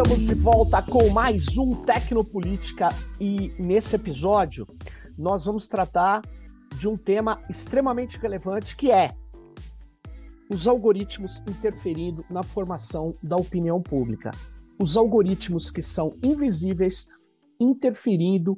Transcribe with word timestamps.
estamos 0.00 0.24
de 0.24 0.34
volta 0.34 0.80
com 0.80 1.10
mais 1.10 1.58
um 1.58 1.72
Tecnopolítica 1.72 2.88
e 3.20 3.52
nesse 3.58 3.96
episódio 3.96 4.64
nós 5.18 5.44
vamos 5.44 5.66
tratar 5.66 6.22
de 6.76 6.86
um 6.86 6.96
tema 6.96 7.42
extremamente 7.50 8.16
relevante 8.16 8.76
que 8.76 8.92
é 8.92 9.12
os 10.48 10.68
algoritmos 10.68 11.42
interferindo 11.48 12.24
na 12.30 12.44
formação 12.44 13.16
da 13.20 13.34
opinião 13.34 13.82
pública. 13.82 14.30
Os 14.78 14.96
algoritmos 14.96 15.68
que 15.68 15.82
são 15.82 16.14
invisíveis 16.22 17.08
interferindo, 17.58 18.56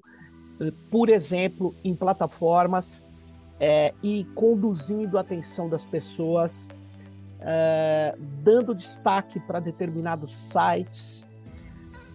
por 0.91 1.09
exemplo, 1.09 1.75
em 1.83 1.95
plataformas 1.95 3.03
é, 3.59 3.95
e 4.03 4.25
conduzindo 4.35 5.17
a 5.17 5.23
atenção 5.23 5.71
das 5.71 5.87
pessoas 5.87 6.69
é, 7.41 8.15
dando 8.43 8.75
destaque 8.75 9.41
para 9.41 9.59
determinados 9.59 10.37
sites, 10.37 11.27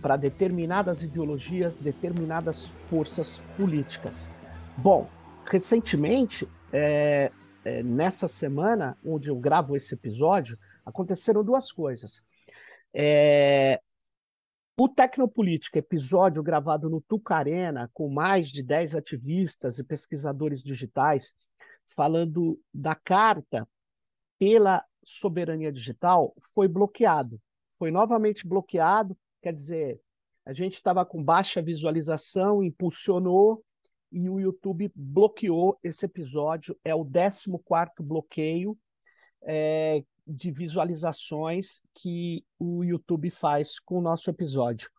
para 0.05 0.17
determinadas 0.17 1.01
ideologias, 1.01 1.77
determinadas 1.77 2.67
forças 2.87 3.41
políticas. 3.57 4.29
Bom, 4.77 5.09
recentemente, 5.47 6.47
é, 6.71 7.31
é, 7.63 7.81
nessa 7.81 8.27
semana 8.27 8.95
onde 9.03 9.31
eu 9.31 9.35
gravo 9.35 9.75
esse 9.75 9.95
episódio, 9.95 10.59
aconteceram 10.85 11.43
duas 11.43 11.71
coisas. 11.71 12.21
É, 12.93 13.81
o 14.77 14.87
Tecnopolítica, 14.87 15.79
episódio 15.79 16.43
gravado 16.43 16.87
no 16.87 17.01
Tucarena, 17.01 17.89
com 17.91 18.07
mais 18.07 18.49
de 18.49 18.61
10 18.61 18.93
ativistas 18.93 19.79
e 19.79 19.83
pesquisadores 19.83 20.63
digitais, 20.63 21.33
falando 21.95 22.61
da 22.71 22.93
carta 22.93 23.67
pela 24.37 24.85
soberania 25.03 25.71
digital 25.71 26.35
foi 26.53 26.67
bloqueado. 26.67 27.41
Foi 27.79 27.89
novamente 27.89 28.47
bloqueado, 28.47 29.17
quer 29.41 29.53
dizer, 29.53 29.99
a 30.45 30.53
gente 30.53 30.75
estava 30.75 31.03
com 31.05 31.23
baixa 31.23 31.61
visualização, 31.61 32.63
impulsionou 32.63 33.63
e 34.11 34.29
o 34.29 34.39
YouTube 34.39 34.91
bloqueou 34.95 35.77
esse 35.83 36.05
episódio. 36.05 36.77
É 36.83 36.93
o 36.93 37.03
14 37.03 37.49
bloqueio 37.99 38.77
é, 39.41 40.03
de 40.25 40.51
visualizações 40.51 41.81
que 41.93 42.45
o 42.59 42.83
YouTube 42.83 43.29
faz 43.31 43.79
com 43.79 43.97
o 43.97 44.01
nosso 44.01 44.29
episódio. 44.29 44.89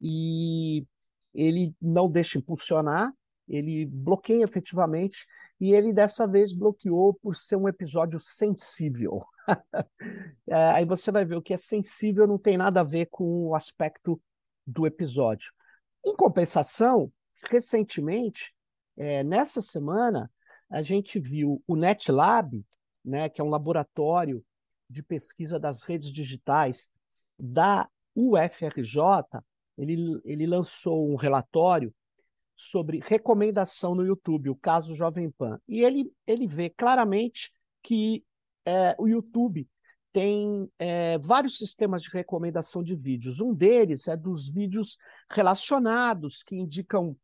E 0.00 0.86
ele 1.34 1.74
não 1.80 2.10
deixa 2.10 2.38
impulsionar, 2.38 3.12
ele 3.46 3.84
bloqueia 3.84 4.42
efetivamente, 4.42 5.26
e 5.60 5.72
ele 5.72 5.92
dessa 5.92 6.26
vez 6.26 6.54
bloqueou 6.54 7.12
por 7.14 7.36
ser 7.36 7.56
um 7.56 7.68
episódio 7.68 8.18
sensível. 8.20 9.22
é, 10.48 10.70
aí 10.70 10.84
você 10.86 11.12
vai 11.12 11.24
ver 11.24 11.36
o 11.36 11.42
que 11.42 11.52
é 11.52 11.58
sensível 11.58 12.26
não 12.26 12.38
tem 12.38 12.56
nada 12.56 12.80
a 12.80 12.84
ver 12.84 13.06
com 13.10 13.48
o 13.48 13.54
aspecto 13.54 14.18
do 14.66 14.86
episódio. 14.86 15.52
Em 16.04 16.14
compensação, 16.14 17.12
recentemente, 17.50 18.54
é, 18.96 19.22
nessa 19.24 19.60
semana, 19.60 20.30
a 20.70 20.82
gente 20.82 21.18
viu 21.18 21.62
o 21.66 21.76
NetLab, 21.76 22.64
né, 23.04 23.28
que 23.28 23.40
é 23.40 23.44
um 23.44 23.50
laboratório 23.50 24.44
de 24.88 25.02
pesquisa 25.02 25.58
das 25.58 25.82
redes 25.82 26.10
digitais 26.10 26.90
da 27.38 27.88
UFRJ, 28.14 29.00
ele, 29.76 30.20
ele 30.24 30.46
lançou 30.46 31.10
um 31.10 31.16
relatório 31.16 31.92
sobre 32.56 33.00
recomendação 33.00 33.94
no 33.94 34.06
YouTube, 34.06 34.50
o 34.50 34.56
caso 34.56 34.94
Jovem 34.94 35.30
Pan. 35.30 35.60
E 35.66 35.82
ele, 35.82 36.12
ele 36.26 36.46
vê 36.46 36.70
claramente 36.70 37.52
que 37.82 38.24
é, 38.64 38.94
o 38.98 39.08
YouTube 39.08 39.68
tem 40.14 40.70
é, 40.78 41.18
vários 41.18 41.58
sistemas 41.58 42.00
de 42.00 42.08
recomendação 42.08 42.84
de 42.84 42.94
vídeos. 42.94 43.40
Um 43.40 43.52
deles 43.52 44.06
é 44.06 44.16
dos 44.16 44.48
vídeos 44.48 44.96
relacionados, 45.28 46.44
que 46.44 46.54
indicam 46.54 47.16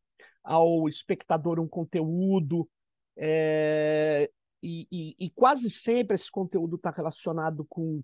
ao 0.43 0.89
espectador 0.89 1.61
um 1.61 1.69
conteúdo, 1.69 2.69
é, 3.17 4.29
e, 4.61 4.89
e, 4.91 5.27
e, 5.27 5.31
quase 5.31 5.71
sempre 5.71 6.17
esse 6.17 6.29
conteúdo 6.29 6.75
está 6.75 6.91
relacionado 6.91 7.65
com, 7.69 8.03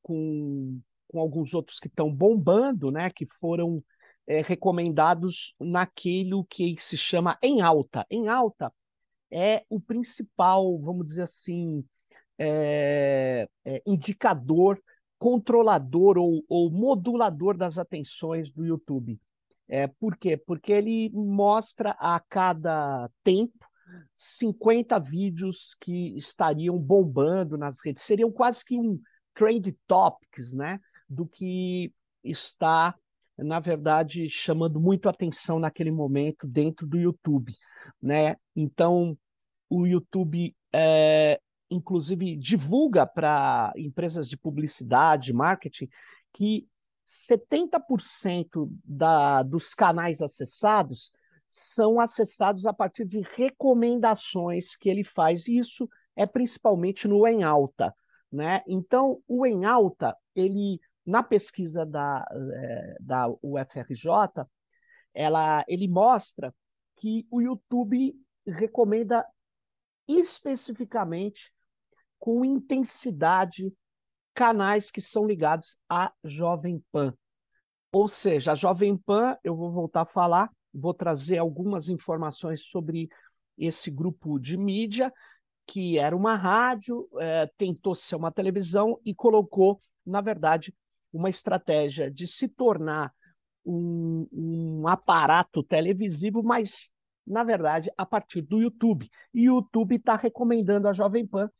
com, 0.00 0.80
com 1.08 1.18
alguns 1.18 1.52
outros 1.52 1.80
que 1.80 1.88
estão 1.88 2.08
bombando, 2.14 2.92
né, 2.92 3.10
que 3.10 3.26
foram 3.26 3.82
é, 4.28 4.42
recomendados 4.42 5.56
naquilo 5.58 6.44
que 6.44 6.76
se 6.78 6.96
chama 6.96 7.36
em 7.42 7.62
alta. 7.62 8.06
Em 8.08 8.28
alta 8.28 8.72
é 9.28 9.64
o 9.68 9.80
principal, 9.80 10.78
vamos 10.78 11.06
dizer 11.06 11.22
assim, 11.22 11.84
é, 12.42 13.46
é, 13.66 13.82
indicador, 13.86 14.82
controlador 15.18 16.16
ou, 16.16 16.42
ou, 16.48 16.70
modulador 16.70 17.54
das 17.54 17.76
atenções 17.76 18.50
do 18.50 18.64
YouTube. 18.64 19.20
É, 19.68 19.86
por 19.86 20.16
quê? 20.16 20.38
Porque 20.38 20.72
ele 20.72 21.10
mostra 21.10 21.90
a 21.98 22.18
cada 22.18 23.10
tempo 23.22 23.66
50 24.16 24.98
vídeos 24.98 25.76
que 25.78 26.16
estariam 26.16 26.78
bombando 26.78 27.58
nas 27.58 27.84
redes. 27.84 28.04
Seriam 28.04 28.32
quase 28.32 28.64
que 28.64 28.78
um 28.78 28.98
trend 29.34 29.76
topics, 29.86 30.54
né? 30.54 30.80
Do 31.06 31.26
que 31.26 31.92
está, 32.24 32.94
na 33.36 33.60
verdade, 33.60 34.30
chamando 34.30 34.80
muito 34.80 35.10
atenção 35.10 35.58
naquele 35.58 35.90
momento 35.90 36.46
dentro 36.46 36.86
do 36.86 36.98
YouTube, 36.98 37.52
né? 38.00 38.36
Então, 38.56 39.16
o 39.68 39.86
YouTube 39.86 40.56
é, 40.72 41.38
inclusive, 41.70 42.36
divulga 42.36 43.06
para 43.06 43.72
empresas 43.76 44.28
de 44.28 44.36
publicidade, 44.36 45.32
marketing, 45.32 45.88
que 46.32 46.68
70% 47.06 48.70
da, 48.84 49.42
dos 49.42 49.74
canais 49.74 50.20
acessados 50.20 51.12
são 51.48 51.98
acessados 51.98 52.66
a 52.66 52.72
partir 52.72 53.04
de 53.04 53.20
recomendações 53.20 54.76
que 54.76 54.88
ele 54.88 55.04
faz. 55.04 55.46
E 55.48 55.58
isso 55.58 55.88
é 56.14 56.26
principalmente 56.26 57.08
no 57.08 57.26
em 57.26 57.42
alta. 57.42 57.94
Né? 58.30 58.62
Então, 58.66 59.20
o 59.26 59.44
em 59.44 59.64
alta, 59.64 60.16
ele 60.34 60.80
na 61.04 61.22
pesquisa 61.22 61.84
da, 61.84 62.24
é, 62.32 62.96
da 63.00 63.28
UFRJ, 63.42 64.46
ela, 65.12 65.64
ele 65.66 65.88
mostra 65.88 66.54
que 66.96 67.26
o 67.30 67.40
YouTube 67.40 68.14
recomenda 68.46 69.26
especificamente 70.06 71.52
com 72.20 72.44
intensidade 72.44 73.72
canais 74.34 74.90
que 74.90 75.00
são 75.00 75.26
ligados 75.26 75.76
à 75.88 76.12
Jovem 76.22 76.84
Pan. 76.92 77.14
Ou 77.90 78.06
seja, 78.06 78.52
a 78.52 78.54
Jovem 78.54 78.96
Pan, 78.96 79.36
eu 79.42 79.56
vou 79.56 79.72
voltar 79.72 80.02
a 80.02 80.06
falar, 80.06 80.50
vou 80.72 80.94
trazer 80.94 81.38
algumas 81.38 81.88
informações 81.88 82.62
sobre 82.62 83.08
esse 83.58 83.90
grupo 83.90 84.38
de 84.38 84.56
mídia, 84.56 85.12
que 85.66 85.98
era 85.98 86.14
uma 86.14 86.36
rádio, 86.36 87.08
é, 87.18 87.46
tentou 87.58 87.94
ser 87.94 88.16
uma 88.16 88.30
televisão 88.30 89.00
e 89.04 89.14
colocou, 89.14 89.80
na 90.06 90.20
verdade, 90.20 90.74
uma 91.12 91.28
estratégia 91.28 92.10
de 92.10 92.26
se 92.26 92.48
tornar 92.48 93.12
um, 93.64 94.28
um 94.32 94.88
aparato 94.88 95.62
televisivo, 95.62 96.42
mas, 96.42 96.90
na 97.26 97.42
verdade, 97.42 97.90
a 97.96 98.06
partir 98.06 98.42
do 98.42 98.60
YouTube. 98.60 99.10
E 99.34 99.50
o 99.50 99.56
YouTube 99.56 99.96
está 99.96 100.16
recomendando 100.16 100.86
a 100.86 100.92
Jovem 100.92 101.26
Pan 101.26 101.50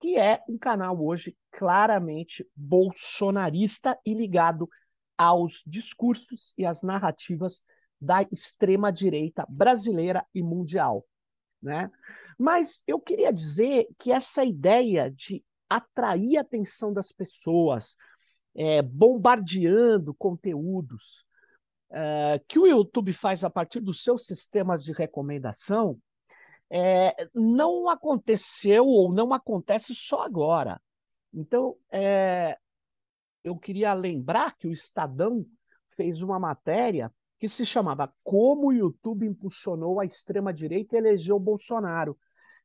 que 0.00 0.16
é 0.16 0.42
um 0.48 0.56
canal 0.56 1.02
hoje 1.04 1.36
claramente 1.50 2.48
bolsonarista 2.54 3.98
e 4.04 4.14
ligado 4.14 4.68
aos 5.16 5.62
discursos 5.66 6.52
e 6.56 6.64
às 6.64 6.82
narrativas 6.82 7.62
da 8.00 8.22
extrema-direita 8.22 9.44
brasileira 9.48 10.24
e 10.34 10.42
mundial. 10.42 11.04
Né? 11.60 11.90
Mas 12.38 12.80
eu 12.86 13.00
queria 13.00 13.32
dizer 13.32 13.88
que 13.98 14.12
essa 14.12 14.44
ideia 14.44 15.10
de 15.10 15.44
atrair 15.68 16.38
a 16.38 16.42
atenção 16.42 16.92
das 16.92 17.10
pessoas, 17.10 17.96
é, 18.54 18.80
bombardeando 18.80 20.14
conteúdos, 20.14 21.24
é, 21.90 22.40
que 22.46 22.58
o 22.58 22.66
YouTube 22.66 23.12
faz 23.12 23.42
a 23.42 23.50
partir 23.50 23.80
dos 23.80 24.02
seus 24.02 24.26
sistemas 24.26 24.84
de 24.84 24.92
recomendação, 24.92 25.98
é, 26.70 27.28
não 27.34 27.88
aconteceu 27.88 28.86
ou 28.86 29.12
não 29.12 29.32
acontece 29.32 29.94
só 29.94 30.22
agora. 30.22 30.80
Então, 31.32 31.76
é, 31.90 32.58
eu 33.42 33.56
queria 33.56 33.94
lembrar 33.94 34.56
que 34.56 34.66
o 34.66 34.72
Estadão 34.72 35.46
fez 35.96 36.22
uma 36.22 36.38
matéria 36.38 37.12
que 37.38 37.48
se 37.48 37.64
chamava 37.64 38.12
Como 38.22 38.68
o 38.68 38.72
YouTube 38.72 39.26
impulsionou 39.26 40.00
a 40.00 40.04
extrema-direita 40.04 40.96
e 40.96 40.98
elegeu 40.98 41.38
Bolsonaro. 41.38 42.18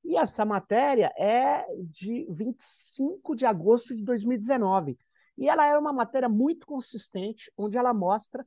E 0.04 0.18
essa 0.18 0.44
matéria 0.44 1.14
é 1.18 1.66
de 1.86 2.28
25 2.30 3.36
de 3.36 3.46
agosto 3.46 3.96
de 3.96 4.04
2019. 4.04 4.98
E 5.38 5.48
ela 5.48 5.66
era 5.66 5.80
uma 5.80 5.94
matéria 5.94 6.28
muito 6.28 6.66
consistente, 6.66 7.52
onde 7.58 7.78
ela 7.78 7.94
mostra 7.94 8.46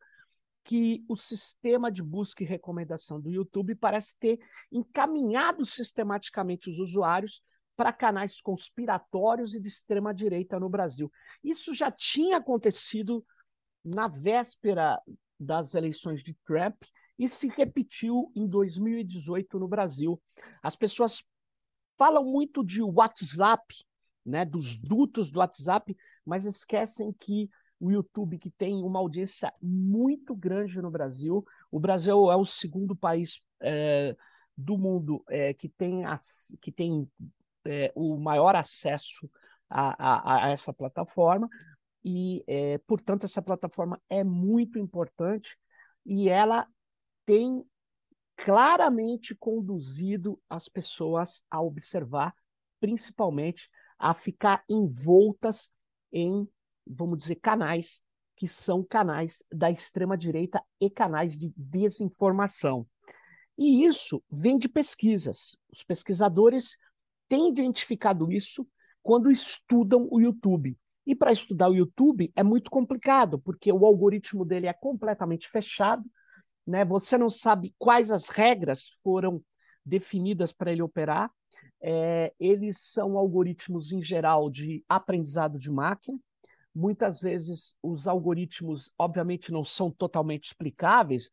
que 0.66 1.04
o 1.08 1.16
sistema 1.16 1.92
de 1.92 2.02
busca 2.02 2.42
e 2.42 2.46
recomendação 2.46 3.20
do 3.20 3.30
YouTube 3.30 3.76
parece 3.76 4.16
ter 4.18 4.40
encaminhado 4.70 5.64
sistematicamente 5.64 6.68
os 6.68 6.80
usuários 6.80 7.40
para 7.76 7.92
canais 7.92 8.40
conspiratórios 8.40 9.54
e 9.54 9.60
de 9.60 9.68
extrema 9.68 10.12
direita 10.12 10.58
no 10.58 10.68
Brasil. 10.68 11.10
Isso 11.42 11.72
já 11.72 11.90
tinha 11.90 12.38
acontecido 12.38 13.24
na 13.84 14.08
véspera 14.08 15.00
das 15.38 15.74
eleições 15.74 16.24
de 16.24 16.34
Trump 16.44 16.82
e 17.16 17.28
se 17.28 17.46
repetiu 17.46 18.32
em 18.34 18.46
2018 18.46 19.60
no 19.60 19.68
Brasil. 19.68 20.20
As 20.60 20.74
pessoas 20.74 21.22
falam 21.96 22.24
muito 22.24 22.64
de 22.64 22.82
WhatsApp, 22.82 23.62
né, 24.24 24.44
dos 24.44 24.76
dutos 24.76 25.30
do 25.30 25.38
WhatsApp, 25.38 25.96
mas 26.24 26.44
esquecem 26.44 27.12
que 27.12 27.48
o 27.78 27.90
YouTube, 27.90 28.38
que 28.38 28.50
tem 28.50 28.82
uma 28.82 28.98
audiência 28.98 29.52
muito 29.60 30.34
grande 30.34 30.80
no 30.80 30.90
Brasil, 30.90 31.44
o 31.70 31.78
Brasil 31.78 32.30
é 32.30 32.36
o 32.36 32.44
segundo 32.44 32.96
país 32.96 33.40
é, 33.60 34.16
do 34.56 34.78
mundo 34.78 35.22
é, 35.28 35.52
que 35.52 35.68
tem, 35.68 36.02
que 36.60 36.72
tem 36.72 37.10
é, 37.64 37.92
o 37.94 38.16
maior 38.16 38.56
acesso 38.56 39.30
a, 39.68 40.44
a, 40.44 40.46
a 40.46 40.50
essa 40.50 40.72
plataforma, 40.72 41.48
e, 42.08 42.44
portanto, 42.86 43.24
essa 43.24 43.42
plataforma 43.42 44.00
é 44.08 44.22
muito 44.22 44.78
importante 44.78 45.58
e 46.04 46.28
ela 46.28 46.64
tem 47.24 47.64
claramente 48.36 49.34
conduzido 49.34 50.40
as 50.48 50.68
pessoas 50.68 51.42
a 51.50 51.60
observar, 51.60 52.32
principalmente 52.78 53.68
a 53.98 54.14
ficar 54.14 54.62
envoltas 54.68 55.68
em, 56.12 56.48
vamos 56.86 57.18
dizer, 57.18 57.36
canais 57.36 58.00
que 58.36 58.46
são 58.46 58.84
canais 58.84 59.42
da 59.50 59.70
extrema-direita 59.70 60.62
e 60.80 60.90
canais 60.90 61.36
de 61.36 61.52
desinformação. 61.56 62.86
E 63.56 63.86
isso 63.86 64.22
vem 64.30 64.58
de 64.58 64.68
pesquisas. 64.68 65.56
Os 65.72 65.82
pesquisadores 65.82 66.76
têm 67.28 67.48
identificado 67.48 68.30
isso 68.30 68.66
quando 69.02 69.30
estudam 69.30 70.06
o 70.10 70.20
YouTube. 70.20 70.76
E 71.06 71.14
para 71.14 71.32
estudar 71.32 71.70
o 71.70 71.74
YouTube 71.74 72.30
é 72.34 72.42
muito 72.42 72.70
complicado, 72.70 73.38
porque 73.38 73.72
o 73.72 73.86
algoritmo 73.86 74.44
dele 74.44 74.66
é 74.66 74.72
completamente 74.72 75.48
fechado, 75.48 76.04
né? 76.66 76.84
Você 76.84 77.16
não 77.16 77.30
sabe 77.30 77.74
quais 77.78 78.10
as 78.10 78.28
regras 78.28 78.88
foram 79.02 79.40
definidas 79.84 80.52
para 80.52 80.72
ele 80.72 80.82
operar. 80.82 81.30
É, 81.80 82.34
eles 82.40 82.78
são 82.80 83.16
algoritmos, 83.16 83.92
em 83.92 84.02
geral, 84.02 84.50
de 84.50 84.84
aprendizado 84.88 85.58
de 85.58 85.70
máquina. 85.70 86.18
Muitas 86.78 87.20
vezes 87.22 87.74
os 87.82 88.06
algoritmos, 88.06 88.92
obviamente, 88.98 89.50
não 89.50 89.64
são 89.64 89.90
totalmente 89.90 90.44
explicáveis, 90.44 91.30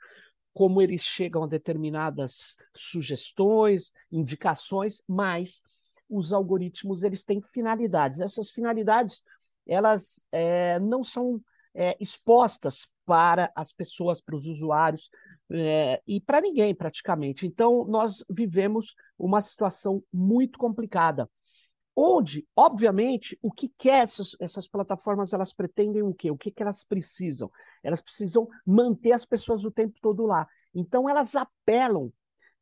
como 0.54 0.81
eles 0.81 1.01
chegam 1.01 1.44
a 1.44 1.48
determinadas 1.48 2.56
sugestões, 2.74 3.92
indicações, 4.10 5.01
mas 5.06 5.62
os 6.10 6.31
algoritmos 6.31 7.04
eles 7.04 7.25
têm 7.25 7.42
finalidades. 7.42 8.22
Essas 8.22 8.51
finalidades 8.51 9.22
elas 9.68 10.25
é, 10.31 10.80
não 10.80 11.04
são 11.04 11.42
é, 11.74 11.98
expostas 12.00 12.88
para 13.06 13.51
as 13.54 13.74
pessoas, 13.74 14.22
para 14.22 14.38
os 14.38 14.46
usuários 14.46 15.10
é, 15.51 16.01
e 16.07 16.22
para 16.22 16.39
ninguém 16.39 16.74
praticamente. 16.74 17.46
Então, 17.46 17.84
nós 17.84 18.24
vivemos 18.30 18.96
uma 19.19 19.42
situação 19.42 20.01
muito 20.13 20.57
complicada, 20.57 21.30
onde, 21.95 22.48
obviamente, 22.56 23.38
o 23.42 23.51
que 23.51 23.69
quer 23.78 24.04
essas, 24.04 24.36
essas 24.40 24.68
plataformas, 24.68 25.34
elas 25.34 25.54
pretendem 25.54 26.01
o 26.01 26.13
quê? 26.13 26.31
O 26.31 26.38
que, 26.38 26.51
que 26.51 26.62
elas 26.62 26.84
precisam? 26.84 27.51
Elas 27.84 28.01
precisam 28.01 28.48
manter 28.66 29.12
as 29.12 29.25
pessoas 29.25 29.63
o 29.63 29.72
tempo 29.72 30.00
todo 30.01 30.25
lá. 30.25 30.48
Então, 30.74 31.07
elas 31.07 31.36
apelam, 31.36 32.12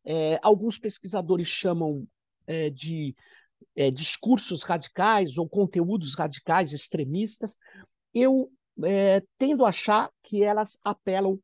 é, 0.03 0.39
alguns 0.41 0.77
pesquisadores 0.77 1.47
chamam 1.47 2.05
é, 2.45 2.69
de 2.69 3.15
é, 3.75 3.89
discursos 3.89 4.63
radicais 4.63 5.37
ou 5.37 5.47
conteúdos 5.47 6.15
radicais, 6.15 6.73
extremistas, 6.73 7.55
eu 8.13 8.51
é, 8.83 9.23
tendo 9.37 9.65
a 9.65 9.69
achar 9.69 10.11
que 10.23 10.43
elas 10.43 10.77
apelam 10.83 11.39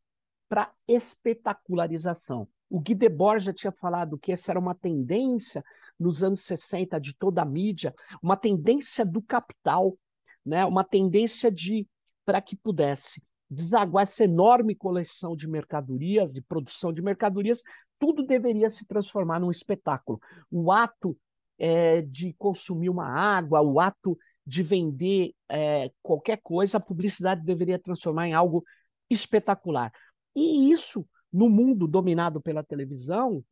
para 0.49 0.71
espetacularização. 0.87 2.47
O 2.69 2.79
Guy 2.79 2.95
Debord 2.95 3.45
já 3.45 3.53
tinha 3.53 3.71
falado 3.71 4.17
que 4.17 4.31
essa 4.31 4.51
era 4.51 4.59
uma 4.59 4.75
tendência 4.75 5.63
nos 5.99 6.23
anos 6.23 6.41
60 6.41 6.99
de 6.99 7.15
toda 7.15 7.41
a 7.41 7.45
mídia, 7.45 7.93
uma 8.21 8.37
tendência 8.37 9.05
do 9.05 9.21
capital, 9.21 9.97
né? 10.45 10.65
uma 10.65 10.83
tendência 10.83 11.51
de 11.51 11.87
para 12.25 12.41
que 12.41 12.55
pudesse 12.55 13.21
desaguar 13.49 14.03
essa 14.03 14.25
enorme 14.25 14.75
coleção 14.75 15.35
de 15.35 15.47
mercadorias, 15.47 16.33
de 16.33 16.41
produção 16.41 16.91
de 16.91 17.01
mercadorias, 17.01 17.61
tudo 17.97 18.25
deveria 18.25 18.69
se 18.69 18.85
transformar 18.85 19.39
num 19.39 19.49
espetáculo. 19.49 20.19
O 20.51 20.71
ato 20.71 21.17
é, 21.57 22.01
de 22.01 22.33
consumir 22.33 22.89
uma 22.89 23.07
água, 23.07 23.61
o 23.61 23.79
ato 23.79 24.17
de 24.45 24.63
vender 24.63 25.33
é, 25.49 25.91
qualquer 26.01 26.39
coisa, 26.41 26.77
a 26.77 26.81
publicidade 26.81 27.43
deveria 27.43 27.79
transformar 27.79 28.27
em 28.27 28.33
algo 28.33 28.63
espetacular. 29.09 29.91
E 30.35 30.71
isso, 30.71 31.05
no 31.31 31.49
mundo 31.49 31.87
dominado 31.87 32.41
pela 32.41 32.63
televisão, 32.63 33.43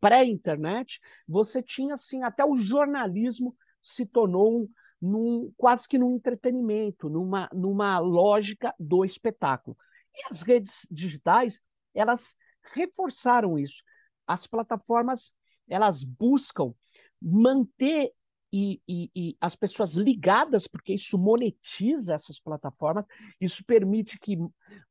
pré-internet, 0.00 1.00
você 1.26 1.62
tinha 1.62 1.94
assim, 1.94 2.22
até 2.22 2.44
o 2.44 2.56
jornalismo 2.56 3.56
se 3.80 4.06
tornou 4.06 4.62
um, 4.62 4.68
num, 5.00 5.52
quase 5.56 5.88
que 5.88 5.98
num 5.98 6.14
entretenimento, 6.14 7.08
numa, 7.08 7.48
numa 7.52 7.98
lógica 7.98 8.74
do 8.78 9.04
espetáculo. 9.04 9.76
E 10.14 10.32
as 10.32 10.42
redes 10.42 10.86
digitais, 10.90 11.58
elas 11.94 12.36
reforçaram 12.74 13.58
isso. 13.58 13.82
As 14.26 14.46
plataformas, 14.46 15.32
elas 15.68 16.04
buscam 16.04 16.72
manter 17.20 18.12
e, 18.52 18.82
e, 18.86 19.10
e, 19.14 19.36
as 19.40 19.56
pessoas 19.56 19.94
ligadas, 19.94 20.66
porque 20.66 20.92
isso 20.92 21.16
monetiza 21.16 22.14
essas 22.14 22.38
plataformas, 22.38 23.06
isso 23.40 23.64
permite 23.64 24.18
que 24.18 24.36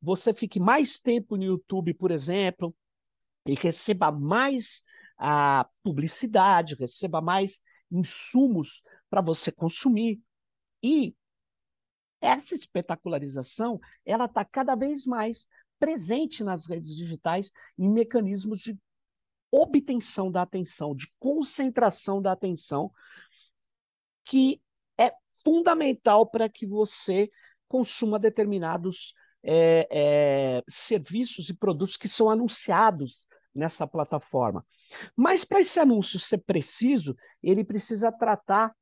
você 0.01 0.33
fique 0.33 0.59
mais 0.59 0.99
tempo 0.99 1.37
no 1.37 1.43
YouTube, 1.43 1.93
por 1.93 2.09
exemplo, 2.09 2.75
e 3.45 3.53
receba 3.53 4.11
mais 4.11 4.81
a 5.17 5.69
publicidade, 5.83 6.75
receba 6.75 7.21
mais 7.21 7.59
insumos 7.91 8.81
para 9.09 9.21
você 9.21 9.51
consumir. 9.51 10.19
E 10.81 11.15
essa 12.19 12.55
espetacularização, 12.55 13.79
ela 14.03 14.25
está 14.25 14.43
cada 14.43 14.75
vez 14.75 15.05
mais 15.05 15.45
presente 15.79 16.43
nas 16.43 16.67
redes 16.67 16.95
digitais 16.95 17.51
em 17.77 17.89
mecanismos 17.89 18.59
de 18.59 18.77
obtenção 19.51 20.31
da 20.31 20.43
atenção, 20.43 20.95
de 20.95 21.11
concentração 21.19 22.21
da 22.21 22.31
atenção, 22.31 22.91
que 24.31 24.61
é 24.97 25.11
fundamental 25.43 26.25
para 26.25 26.47
que 26.47 26.65
você 26.65 27.29
consuma 27.67 28.17
determinados 28.17 29.13
é, 29.43 29.85
é, 29.91 30.63
serviços 30.69 31.49
e 31.49 31.53
produtos 31.53 31.97
que 31.97 32.07
são 32.07 32.29
anunciados 32.29 33.27
nessa 33.53 33.85
plataforma. 33.85 34.65
Mas 35.17 35.43
para 35.43 35.59
esse 35.59 35.81
anúncio 35.81 36.17
ser 36.17 36.37
preciso, 36.37 37.13
ele 37.43 37.61
precisa 37.65 38.09
tratar 38.09 38.73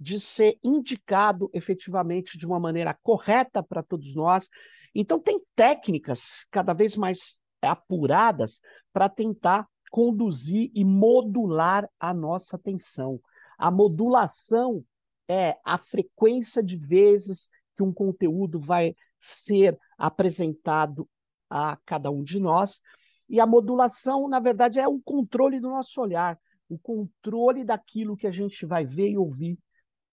de 0.00 0.18
ser 0.18 0.58
indicado 0.64 1.50
efetivamente 1.52 2.38
de 2.38 2.46
uma 2.46 2.58
maneira 2.58 2.96
correta 3.02 3.62
para 3.62 3.82
todos 3.82 4.14
nós. 4.14 4.48
Então, 4.94 5.20
tem 5.20 5.38
técnicas 5.54 6.46
cada 6.50 6.72
vez 6.72 6.96
mais 6.96 7.36
apuradas 7.60 8.58
para 8.90 9.10
tentar 9.10 9.68
conduzir 9.90 10.70
e 10.74 10.82
modular 10.82 11.86
a 12.00 12.14
nossa 12.14 12.56
atenção. 12.56 13.20
A 13.58 13.70
modulação 13.70 14.82
é 15.28 15.56
a 15.64 15.78
frequência 15.78 16.62
de 16.62 16.76
vezes 16.76 17.48
que 17.76 17.82
um 17.82 17.92
conteúdo 17.92 18.60
vai 18.60 18.94
ser 19.18 19.78
apresentado 19.96 21.08
a 21.48 21.76
cada 21.84 22.10
um 22.10 22.22
de 22.22 22.38
nós. 22.38 22.80
E 23.28 23.40
a 23.40 23.46
modulação, 23.46 24.28
na 24.28 24.38
verdade, 24.38 24.78
é 24.78 24.86
o 24.86 25.00
controle 25.00 25.60
do 25.60 25.68
nosso 25.68 26.00
olhar, 26.00 26.38
o 26.68 26.78
controle 26.78 27.64
daquilo 27.64 28.16
que 28.16 28.26
a 28.26 28.30
gente 28.30 28.66
vai 28.66 28.84
ver 28.84 29.10
e 29.10 29.18
ouvir 29.18 29.58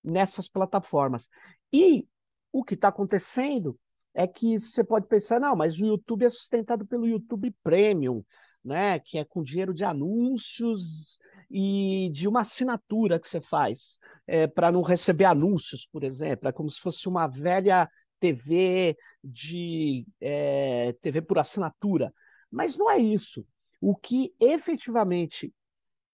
nessas 0.03 0.47
plataformas. 0.47 1.29
E 1.71 2.07
o 2.51 2.63
que 2.63 2.73
está 2.73 2.87
acontecendo 2.87 3.77
é 4.13 4.27
que 4.27 4.59
você 4.59 4.83
pode 4.83 5.07
pensar, 5.07 5.39
não, 5.39 5.55
mas 5.55 5.79
o 5.79 5.85
YouTube 5.85 6.25
é 6.25 6.29
sustentado 6.29 6.85
pelo 6.85 7.07
YouTube 7.07 7.53
Premium 7.63 8.23
né? 8.63 8.99
Que 8.99 9.17
é 9.17 9.25
com 9.25 9.43
dinheiro 9.43 9.73
de 9.73 9.83
anúncios 9.83 11.17
e 11.51 12.09
de 12.11 12.27
uma 12.27 12.41
assinatura 12.41 13.19
que 13.19 13.27
você 13.27 13.41
faz 13.41 13.97
é, 14.25 14.47
para 14.47 14.71
não 14.71 14.81
receber 14.81 15.25
anúncios, 15.25 15.85
por 15.91 16.03
exemplo. 16.03 16.47
É 16.47 16.51
como 16.51 16.69
se 16.69 16.79
fosse 16.79 17.07
uma 17.07 17.27
velha 17.27 17.89
TV 18.19 18.97
de 19.23 20.05
é, 20.21 20.95
TV 21.01 21.21
por 21.21 21.37
assinatura. 21.39 22.13
Mas 22.49 22.77
não 22.77 22.89
é 22.89 22.97
isso. 22.97 23.45
O 23.81 23.95
que 23.95 24.33
efetivamente 24.39 25.53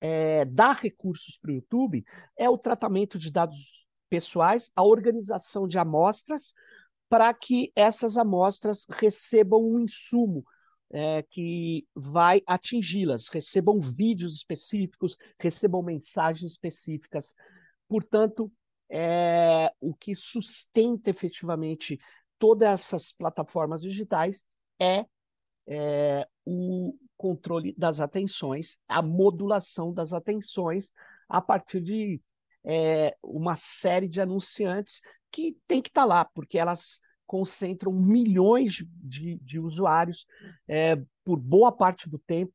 é, 0.01 0.45
dá 0.45 0.73
recursos 0.73 1.37
para 1.37 1.51
o 1.51 1.55
YouTube 1.55 2.03
é 2.37 2.49
o 2.49 2.57
tratamento 2.57 3.19
de 3.19 3.31
dados 3.31 3.85
pessoais, 4.09 4.71
a 4.75 4.83
organização 4.83 5.67
de 5.67 5.77
amostras 5.77 6.53
para 7.09 7.33
que 7.33 7.71
essas 7.75 8.17
amostras 8.17 8.85
recebam 8.89 9.63
um 9.63 9.79
insumo, 9.79 10.43
é, 10.91 11.23
que 11.23 11.85
vai 11.93 12.41
atingi-las, 12.45 13.27
recebam 13.27 13.79
vídeos 13.79 14.35
específicos, 14.35 15.17
recebam 15.39 15.81
mensagens 15.81 16.51
específicas. 16.51 17.35
Portanto, 17.87 18.51
é, 18.89 19.71
o 19.81 19.93
que 19.93 20.15
sustenta 20.15 21.09
efetivamente 21.09 21.99
todas 22.39 22.69
essas 22.69 23.11
plataformas 23.11 23.81
digitais 23.81 24.43
é, 24.79 25.05
é 25.67 26.27
o 26.45 26.95
controle 27.17 27.73
das 27.77 27.99
atenções, 27.99 28.77
a 28.87 29.01
modulação 29.01 29.93
das 29.93 30.13
atenções 30.13 30.91
a 31.27 31.41
partir 31.41 31.81
de 31.81 32.21
é, 32.63 33.15
uma 33.21 33.55
série 33.55 34.07
de 34.07 34.21
anunciantes 34.21 35.01
que 35.31 35.57
tem 35.67 35.81
que 35.81 35.89
estar 35.89 36.01
tá 36.01 36.07
lá, 36.07 36.25
porque 36.25 36.57
elas 36.57 37.01
concentram 37.27 37.91
milhões 37.91 38.83
de, 39.03 39.37
de 39.39 39.59
usuários 39.59 40.25
é, 40.67 40.95
por 41.23 41.37
boa 41.37 41.71
parte 41.71 42.09
do 42.09 42.17
tempo, 42.17 42.53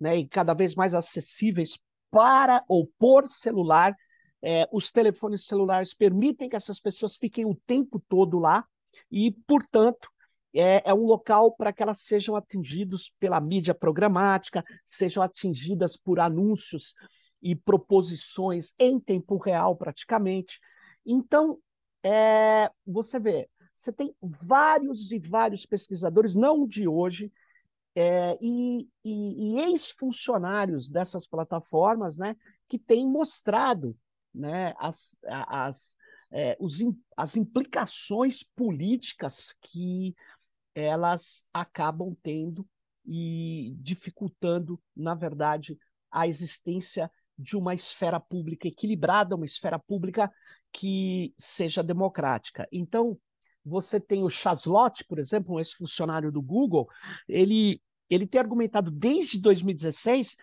né, 0.00 0.16
e 0.16 0.26
cada 0.26 0.54
vez 0.54 0.74
mais 0.74 0.94
acessíveis 0.94 1.78
para 2.10 2.64
ou 2.66 2.90
por 2.98 3.28
celular. 3.28 3.94
É, 4.42 4.68
os 4.72 4.90
telefones 4.90 5.46
celulares 5.46 5.94
permitem 5.94 6.48
que 6.48 6.56
essas 6.56 6.80
pessoas 6.80 7.16
fiquem 7.16 7.46
o 7.46 7.54
tempo 7.66 8.02
todo 8.08 8.38
lá 8.38 8.64
e, 9.10 9.30
portanto, 9.46 10.08
é, 10.54 10.82
é 10.88 10.94
um 10.94 11.04
local 11.04 11.52
para 11.52 11.72
que 11.72 11.82
elas 11.82 12.00
sejam 12.00 12.36
atingidas 12.36 13.10
pela 13.18 13.40
mídia 13.40 13.74
programática, 13.74 14.64
sejam 14.84 15.22
atingidas 15.22 15.96
por 15.96 16.20
anúncios 16.20 16.94
e 17.42 17.54
proposições 17.54 18.72
em 18.78 18.98
tempo 19.00 19.36
real, 19.36 19.76
praticamente. 19.76 20.60
Então, 21.04 21.58
é, 22.02 22.70
você 22.86 23.18
vê, 23.18 23.48
você 23.74 23.92
tem 23.92 24.14
vários 24.20 25.10
e 25.10 25.18
vários 25.18 25.66
pesquisadores, 25.66 26.34
não 26.34 26.66
de 26.66 26.86
hoje, 26.86 27.32
é, 27.94 28.36
e, 28.40 28.88
e, 29.04 29.52
e 29.52 29.58
ex-funcionários 29.60 30.88
dessas 30.88 31.26
plataformas 31.26 32.18
né, 32.18 32.36
que 32.68 32.78
têm 32.78 33.06
mostrado 33.06 33.96
né, 34.34 34.74
as, 34.78 35.16
as, 35.28 35.94
é, 36.30 36.56
os, 36.58 36.78
as 37.16 37.36
implicações 37.36 38.42
políticas 38.42 39.54
que 39.60 40.14
elas 40.74 41.44
acabam 41.52 42.16
tendo 42.22 42.66
e 43.06 43.76
dificultando, 43.78 44.80
na 44.96 45.14
verdade, 45.14 45.78
a 46.10 46.26
existência 46.26 47.10
de 47.38 47.56
uma 47.56 47.74
esfera 47.74 48.18
pública 48.18 48.66
equilibrada, 48.66 49.36
uma 49.36 49.44
esfera 49.44 49.78
pública 49.78 50.32
que 50.72 51.34
seja 51.38 51.82
democrática. 51.82 52.66
Então, 52.72 53.18
você 53.64 53.98
tem 53.98 54.22
o 54.22 54.30
Chaslot, 54.30 55.04
por 55.04 55.18
exemplo, 55.18 55.54
um 55.54 55.58
ex-funcionário 55.58 56.30
do 56.30 56.42
Google, 56.42 56.88
ele, 57.28 57.80
ele 58.10 58.26
tem 58.26 58.40
argumentado 58.40 58.90
desde 58.90 59.40
2016 59.40 60.36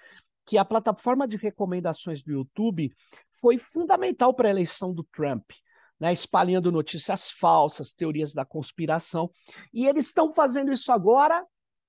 que 0.46 0.58
a 0.58 0.66
plataforma 0.66 1.28
de 1.28 1.38
recomendações 1.38 2.24
do 2.24 2.32
YouTube 2.32 2.92
foi 3.40 3.58
fundamental 3.58 4.34
para 4.34 4.48
a 4.48 4.52
eleição 4.52 4.94
do 4.94 5.04
Trump, 5.04 5.52
né, 6.00 6.12
espalhando 6.12 6.72
notícias 6.72 7.30
falsas, 7.30 7.94
teorias 7.94 8.34
da 8.34 8.44
conspiração. 8.44 9.32
E 9.74 9.88
eles 9.88 10.08
estão 10.08 10.32
fazendo 10.32 10.72
isso 10.72 10.92
agora 10.92 11.46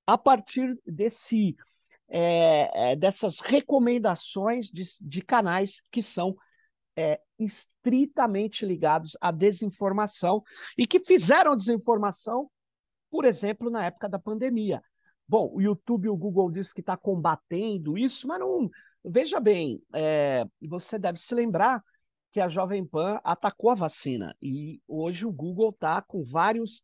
a 0.07 0.19
partir 0.19 0.79
desse, 0.87 1.57
é, 2.09 2.95
dessas 2.97 3.41
recomendações 3.41 4.67
de, 4.67 4.83
de 5.01 5.23
canais 5.23 5.83
que 5.91 6.03
são 6.03 6.37
é, 6.97 7.21
estritamente 7.45 8.65
ligados 8.65 9.17
à 9.21 9.31
desinformação 9.31 10.43
e 10.77 10.87
que 10.87 11.01
fizeram 11.01 11.57
desinformação, 11.57 12.51
por 13.11 13.25
exemplo, 13.25 13.71
na 13.71 13.85
época 13.85 14.09
da 14.09 14.19
pandemia. 14.19 14.83
Bom, 15.29 15.51
o 15.53 15.61
YouTube 15.61 16.07
e 16.07 16.09
o 16.09 16.17
Google 16.17 16.51
diz 16.51 16.73
que 16.73 16.81
está 16.81 16.97
combatendo 16.97 17.97
isso, 17.97 18.27
mas 18.27 18.41
não. 18.41 18.71
Veja 19.05 19.41
bem, 19.41 19.83
é, 19.95 20.45
você 20.61 20.99
deve 20.99 21.19
se 21.19 21.35
lembrar 21.35 21.83
que 22.31 22.41
a 22.41 22.49
Jovem 22.49 22.85
Pan 22.85 23.21
atacou 23.23 23.71
a 23.71 23.75
vacina 23.75 24.35
e 24.41 24.81
hoje 24.89 25.27
o 25.27 25.33
Google 25.33 25.71
está 25.71 26.01
com 26.01 26.23
vários 26.23 26.83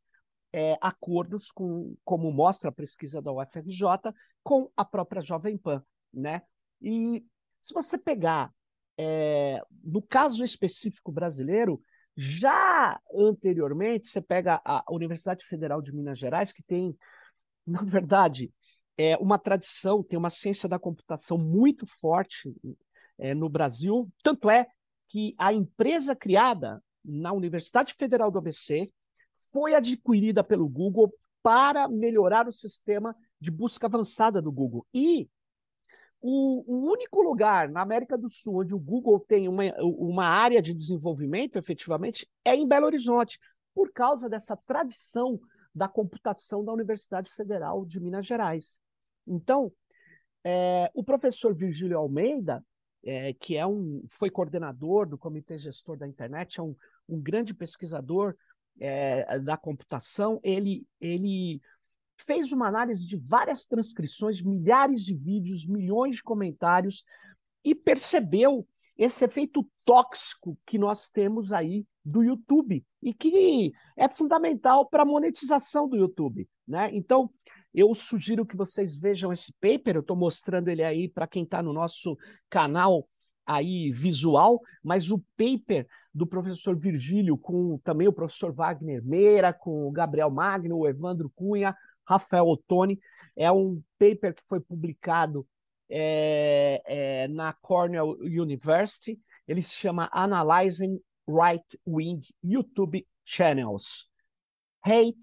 é, 0.53 0.77
acordos 0.81 1.51
com, 1.51 1.97
como 2.05 2.31
mostra 2.33 2.71
a 2.71 2.73
pesquisa 2.73 3.23
da 3.23 3.33
UFRJ, 3.33 4.13
com 4.43 4.71
a 4.77 4.85
própria 4.85 5.23
Jovem 5.23 5.57
Pan, 5.57 5.83
né? 6.13 6.43
E 6.81 7.25
se 7.61 7.75
você 7.75 7.99
pegar 7.99 8.53
é, 8.99 9.63
no 9.85 10.03
caso 10.03 10.43
específico 10.43 11.13
brasileiro, 11.13 11.81
já 12.17 13.01
anteriormente, 13.15 14.09
você 14.09 14.21
pega 14.21 14.61
a 14.65 14.85
Universidade 14.91 15.45
Federal 15.45 15.81
de 15.81 15.95
Minas 15.95 16.19
Gerais, 16.19 16.53
que 16.53 16.65
tem, 16.65 16.97
na 17.65 17.83
verdade, 17.83 18.53
é, 18.97 19.17
uma 19.19 19.39
tradição, 19.39 20.03
tem 20.03 20.19
uma 20.19 20.31
ciência 20.31 20.69
da 20.69 20.79
computação 20.79 21.39
muito 21.39 21.87
forte 21.87 22.53
é, 23.17 23.35
no 23.35 23.49
Brasil. 23.49 24.11
Tanto 24.23 24.51
é 24.51 24.67
que 25.09 25.35
a 25.39 25.53
empresa 25.53 26.17
criada 26.17 26.83
na 27.05 27.33
Universidade 27.33 27.95
Federal 27.95 28.31
do 28.31 28.39
ABC 28.39 28.91
foi 29.53 29.75
adquirida 29.75 30.43
pelo 30.43 30.69
Google 30.69 31.15
para 31.41 31.87
melhorar 31.89 32.49
o 32.49 32.53
sistema 32.53 33.15
de 33.41 33.51
busca 33.51 33.87
avançada 33.87 34.43
do 34.43 34.51
Google. 34.51 34.85
E 34.93 35.29
o, 36.21 36.65
o, 36.67 36.91
único 36.91 37.23
lugar 37.23 37.69
na 37.69 37.81
América 37.81 38.19
do 38.19 38.29
Sul 38.29 38.61
onde 38.61 38.75
o 38.75 38.79
Google 38.79 39.21
tem 39.21 39.49
uma, 39.49 39.63
uma 39.81 40.27
área 40.27 40.61
de 40.61 40.75
desenvolvimento, 40.75 41.57
efetivamente, 41.57 42.29
é 42.45 42.55
em 42.55 42.67
Belo 42.67 42.87
Horizonte, 42.87 43.39
por 43.75 43.93
causa 43.93 44.29
dessa 44.29 44.57
tradição 44.57 45.39
da 45.73 45.87
computação 45.87 46.65
da 46.65 46.73
Universidade 46.73 47.31
Federal 47.31 47.85
de 47.85 48.01
Minas 48.01 48.27
Gerais. 48.27 48.77
Então, 49.27 49.73
é, 50.43 50.91
o 50.95 51.05
professor 51.05 51.55
Virgílio 51.55 51.99
Almeida, 51.99 52.65
é, 53.05 53.33
que 53.35 53.57
é 53.57 53.67
um, 53.67 54.03
foi 54.09 54.31
coordenador 54.31 55.07
do 55.07 55.17
Comitê 55.17 55.59
Gestor 55.59 55.97
da 55.97 56.09
Internet, 56.09 56.59
é 56.59 56.63
um, 56.63 56.75
um 57.09 57.21
grande 57.21 57.55
pesquisador 57.55 58.35
é, 58.81 59.39
da 59.39 59.57
computação, 59.57 60.41
ele, 60.43 60.87
ele 61.01 61.61
fez 62.19 62.53
uma 62.53 62.69
análise 62.69 63.07
de 63.07 63.17
várias 63.17 63.65
transcrições, 63.67 64.43
milhares 64.43 65.05
de 65.05 65.15
vídeos, 65.15 65.67
milhões 65.67 66.17
de 66.17 66.23
comentários 66.23 67.05
e 67.65 67.75
percebeu 67.75 68.67
esse 68.97 69.25
efeito 69.25 69.67
tóxico 69.85 70.59
que 70.67 70.77
nós 70.77 71.09
temos 71.09 71.53
aí 71.53 71.87
do 72.05 72.23
YouTube 72.23 72.85
e 73.01 73.15
que 73.15 73.73
é 73.97 74.11
fundamental 74.11 74.87
para 74.87 75.03
a 75.03 75.07
monetização 75.07 75.89
do 75.89 75.97
YouTube, 75.97 76.49
né? 76.67 76.91
Então, 76.93 77.31
eu 77.73 77.95
sugiro 77.95 78.45
que 78.45 78.57
vocês 78.57 78.99
vejam 78.99 79.33
esse 79.33 79.53
paper, 79.61 79.97
eu 79.97 80.01
estou 80.01 80.17
mostrando 80.17 80.69
ele 80.69 80.83
aí 80.83 81.09
para 81.09 81.29
quem 81.29 81.45
está 81.45 81.63
no 81.63 81.73
nosso 81.73 82.19
canal 82.51 83.09
aí 83.47 83.93
visual, 83.93 84.61
mas 84.83 85.11
o 85.11 85.23
paper 85.37 85.87
do 86.13 86.27
professor 86.27 86.77
Virgílio 86.77 87.39
com 87.39 87.79
também 87.79 88.09
o 88.09 88.13
professor 88.13 88.53
Wagner 88.53 89.03
Meira, 89.05 89.53
com 89.53 89.87
o 89.87 89.93
Gabriel 89.93 90.31
Magno, 90.31 90.79
o 90.79 90.89
Evandro 90.89 91.31
Cunha, 91.35 91.75
Rafael 92.09 92.47
Ottoni. 92.47 92.99
É 93.37 93.53
um 93.53 93.83
paper 93.99 94.35
que 94.35 94.43
foi 94.49 94.61
publicado 94.61 95.47
é, 95.91 96.83
é, 96.87 97.29
na 97.29 97.53
Cornell 97.53 98.17
University. 98.21 99.21
Ele 99.47 99.63
se 99.63 99.75
chama 99.75 100.09
Analyzing 100.13 101.01
Right-Wing 101.29 102.23
YouTube 102.43 103.07
Channels. 103.25 104.09
Hate, 104.83 105.21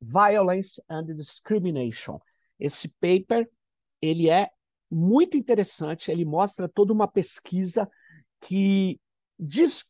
Violence 0.00 0.80
and 0.88 1.06
Discrimination. 1.14 2.20
Esse 2.58 2.88
paper 3.00 3.48
ele 4.00 4.30
é 4.30 4.48
muito 4.90 5.36
interessante, 5.36 6.10
ele 6.10 6.24
mostra 6.24 6.68
toda 6.68 6.92
uma 6.92 7.08
pesquisa 7.08 7.88
que 8.40 9.00
diz 9.38 9.84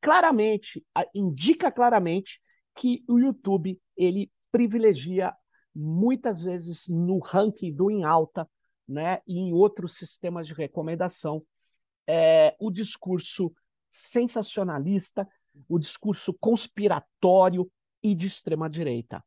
claramente, 0.00 0.84
indica 1.14 1.70
claramente 1.70 2.40
que 2.74 3.04
o 3.06 3.18
YouTube 3.18 3.78
ele 3.96 4.30
privilegia 4.50 5.32
muitas 5.74 6.42
vezes 6.42 6.88
no 6.88 7.18
ranking 7.18 7.72
do 7.72 7.90
em 7.90 8.04
alta, 8.04 8.48
né, 8.86 9.20
e 9.26 9.38
em 9.38 9.52
outros 9.52 9.94
sistemas 9.94 10.46
de 10.46 10.52
recomendação, 10.52 11.44
é, 12.06 12.56
o 12.58 12.70
discurso 12.70 13.52
sensacionalista, 13.90 15.28
o 15.68 15.78
discurso 15.78 16.34
conspiratório 16.34 17.70
e 18.02 18.14
de 18.14 18.26
extrema 18.26 18.68
direita. 18.68 19.24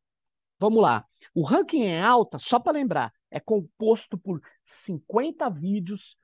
Vamos 0.60 0.82
lá. 0.82 1.06
O 1.34 1.44
ranking 1.44 1.84
em 1.84 2.02
alta, 2.02 2.40
só 2.40 2.60
para 2.60 2.74
lembrar, 2.74 3.14
é 3.30 3.40
composto 3.40 4.18
por 4.18 4.42
50 4.66 5.50
vídeos 5.50 6.18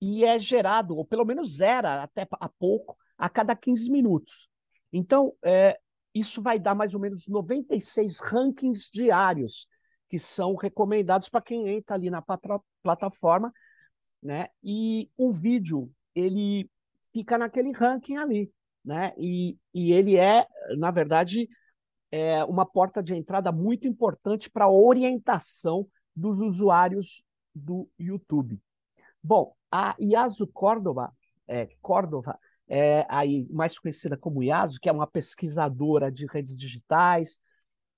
e 0.00 0.24
é 0.24 0.38
gerado, 0.38 0.96
ou 0.96 1.04
pelo 1.04 1.24
menos 1.24 1.60
era 1.60 2.02
até 2.02 2.26
há 2.30 2.48
pouco, 2.48 2.96
a 3.16 3.28
cada 3.28 3.54
15 3.56 3.90
minutos. 3.90 4.48
Então, 4.92 5.34
é, 5.42 5.78
isso 6.14 6.42
vai 6.42 6.58
dar 6.58 6.74
mais 6.74 6.94
ou 6.94 7.00
menos 7.00 7.28
96 7.28 8.20
rankings 8.20 8.90
diários 8.92 9.66
que 10.08 10.18
são 10.18 10.54
recomendados 10.54 11.28
para 11.28 11.42
quem 11.42 11.68
entra 11.68 11.94
ali 11.94 12.10
na 12.10 12.24
plataforma, 12.82 13.52
né? 14.22 14.48
E 14.62 15.10
o 15.16 15.32
vídeo 15.32 15.90
ele 16.14 16.68
fica 17.12 17.36
naquele 17.36 17.72
ranking 17.72 18.16
ali, 18.16 18.50
né? 18.84 19.12
E, 19.18 19.56
e 19.74 19.92
ele 19.92 20.16
é, 20.16 20.46
na 20.78 20.90
verdade, 20.90 21.48
é 22.10 22.42
uma 22.44 22.64
porta 22.64 23.02
de 23.02 23.14
entrada 23.14 23.52
muito 23.52 23.86
importante 23.86 24.50
para 24.50 24.64
a 24.64 24.70
orientação 24.70 25.86
dos 26.16 26.40
usuários 26.40 27.22
do 27.54 27.88
YouTube. 27.98 28.58
Bom, 29.22 29.54
a 29.70 29.94
Yasu 30.00 30.46
Córdova, 30.46 31.12
é, 31.46 31.68
Córdova 31.82 32.38
é, 32.68 33.06
aí 33.08 33.46
mais 33.50 33.78
conhecida 33.78 34.16
como 34.16 34.42
IASO, 34.42 34.78
que 34.80 34.88
é 34.88 34.92
uma 34.92 35.06
pesquisadora 35.06 36.12
de 36.12 36.26
redes 36.26 36.56
digitais, 36.56 37.38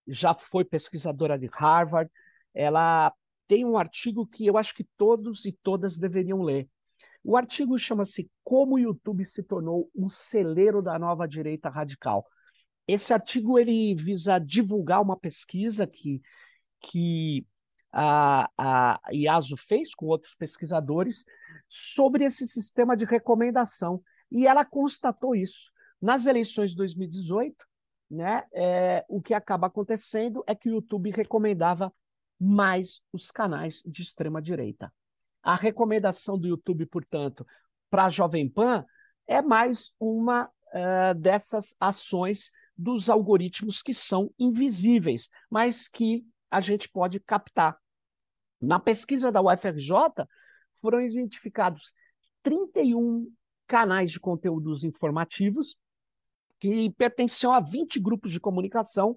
já 0.07 0.35
foi 0.35 0.65
pesquisadora 0.65 1.39
de 1.39 1.49
Harvard. 1.53 2.11
Ela 2.55 3.12
tem 3.49 3.65
um 3.65 3.77
artigo 3.77 4.27
que 4.27 4.47
eu 4.47 4.57
acho 4.57 4.75
que 4.75 4.85
todos 4.97 5.45
e 5.45 5.53
todas 5.53 5.97
deveriam 5.97 6.43
ler. 6.43 6.69
O 7.23 7.37
artigo 7.37 7.79
chama-se 7.79 8.31
Como 8.43 8.77
o 8.77 8.79
YouTube 8.79 9.25
se 9.25 9.43
tornou 9.43 9.91
um 9.95 10.09
celeiro 10.09 10.81
da 10.81 10.99
nova 10.99 11.27
direita 11.27 11.69
radical. 11.69 12.27
Esse 12.87 13.12
artigo 13.12 13.59
ele 13.59 13.95
visa 13.95 14.39
divulgar 14.39 15.03
uma 15.03 15.17
pesquisa 15.17 15.87
que, 15.87 16.23
que 16.81 17.47
a, 17.93 18.49
a 18.57 19.00
IASO 19.12 19.57
fez 19.57 19.95
com 19.95 20.07
outros 20.07 20.35
pesquisadores 20.35 21.25
sobre 21.69 22.25
esse 22.25 22.47
sistema 22.47 22.97
de 22.97 23.05
recomendação. 23.05 24.03
E 24.30 24.46
ela 24.46 24.64
constatou 24.64 25.34
isso. 25.34 25.70
Nas 26.00 26.26
eleições 26.26 26.70
de 26.70 26.76
2018, 26.76 27.66
né, 28.10 28.44
é, 28.52 29.04
o 29.08 29.20
que 29.20 29.34
acaba 29.34 29.66
acontecendo 29.66 30.42
é 30.46 30.54
que 30.54 30.68
o 30.68 30.72
YouTube 30.75 31.10
recomendava 31.10 31.92
mais 32.38 33.00
os 33.12 33.30
canais 33.30 33.82
de 33.84 34.02
extrema 34.02 34.40
direita. 34.40 34.92
A 35.42 35.54
recomendação 35.54 36.38
do 36.38 36.49
YouTube, 36.49 36.87
portanto, 36.87 37.46
para 37.90 38.06
a 38.06 38.10
Jovem 38.10 38.49
Pan 38.49 38.84
é 39.26 39.42
mais 39.42 39.92
uma 39.99 40.46
uh, 40.46 41.14
dessas 41.16 41.75
ações 41.78 42.50
dos 42.76 43.10
algoritmos 43.10 43.82
que 43.82 43.92
são 43.92 44.32
invisíveis, 44.38 45.28
mas 45.50 45.87
que 45.87 46.25
a 46.50 46.60
gente 46.60 46.88
pode 46.88 47.20
captar. 47.20 47.78
Na 48.60 48.80
pesquisa 48.80 49.30
da 49.30 49.42
UFRJ, 49.42 50.26
foram 50.80 51.00
identificados 51.00 51.92
31 52.42 53.30
canais 53.71 54.11
de 54.11 54.19
conteúdos 54.19 54.83
informativos 54.83 55.77
que 56.59 56.91
pertenciam 56.91 57.53
a 57.53 57.61
20 57.61 58.00
grupos 58.00 58.33
de 58.33 58.41
comunicação 58.41 59.17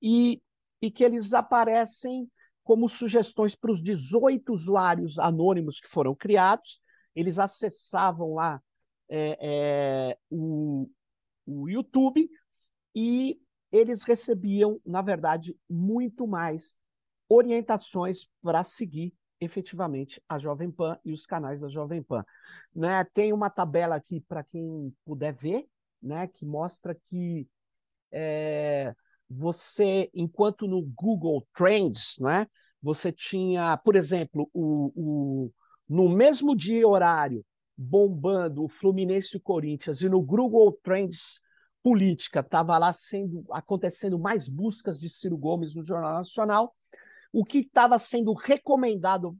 e, 0.00 0.40
e 0.80 0.88
que 0.88 1.02
eles 1.02 1.34
aparecem 1.34 2.30
como 2.62 2.88
sugestões 2.88 3.56
para 3.56 3.72
os 3.72 3.82
18 3.82 4.52
usuários 4.52 5.18
anônimos 5.18 5.80
que 5.80 5.88
foram 5.88 6.14
criados. 6.14 6.80
Eles 7.12 7.40
acessavam 7.40 8.34
lá 8.34 8.62
é, 9.08 9.38
é, 9.40 10.18
o, 10.30 10.88
o 11.44 11.68
YouTube 11.68 12.30
e 12.94 13.36
eles 13.72 14.04
recebiam, 14.04 14.80
na 14.86 15.02
verdade, 15.02 15.58
muito 15.68 16.24
mais 16.24 16.76
orientações 17.28 18.28
para 18.40 18.62
seguir 18.62 19.12
efetivamente 19.40 20.22
a 20.28 20.38
Jovem 20.38 20.70
Pan 20.70 20.98
e 21.04 21.12
os 21.12 21.26
canais 21.26 21.60
da 21.60 21.68
Jovem 21.68 22.02
Pan. 22.02 22.24
Né? 22.74 23.04
Tem 23.14 23.32
uma 23.32 23.50
tabela 23.50 23.94
aqui 23.94 24.20
para 24.20 24.42
quem 24.42 24.94
puder 25.04 25.32
ver, 25.32 25.66
né, 26.02 26.28
que 26.28 26.46
mostra 26.46 26.94
que 26.94 27.48
é, 28.12 28.94
você, 29.28 30.10
enquanto 30.14 30.66
no 30.66 30.82
Google 30.82 31.46
Trends, 31.54 32.18
né, 32.20 32.46
você 32.82 33.12
tinha, 33.12 33.76
por 33.78 33.96
exemplo, 33.96 34.48
o, 34.52 34.92
o, 34.94 35.52
no 35.88 36.08
mesmo 36.08 36.56
dia 36.56 36.80
e 36.80 36.84
horário, 36.84 37.44
bombando 37.76 38.64
o 38.64 38.68
Fluminense 38.68 39.30
e 39.34 39.36
o 39.36 39.40
Corinthians, 39.40 40.00
e 40.00 40.08
no 40.08 40.20
Google 40.20 40.72
Trends 40.82 41.40
política 41.82 42.40
estava 42.40 42.76
lá 42.76 42.92
sendo 42.92 43.44
acontecendo 43.50 44.18
mais 44.18 44.48
buscas 44.48 45.00
de 45.00 45.08
Ciro 45.08 45.36
Gomes 45.36 45.74
no 45.74 45.84
Jornal 45.84 46.14
Nacional, 46.14 46.74
o 47.32 47.44
que 47.44 47.58
estava 47.58 47.98
sendo 47.98 48.32
recomendado 48.32 49.36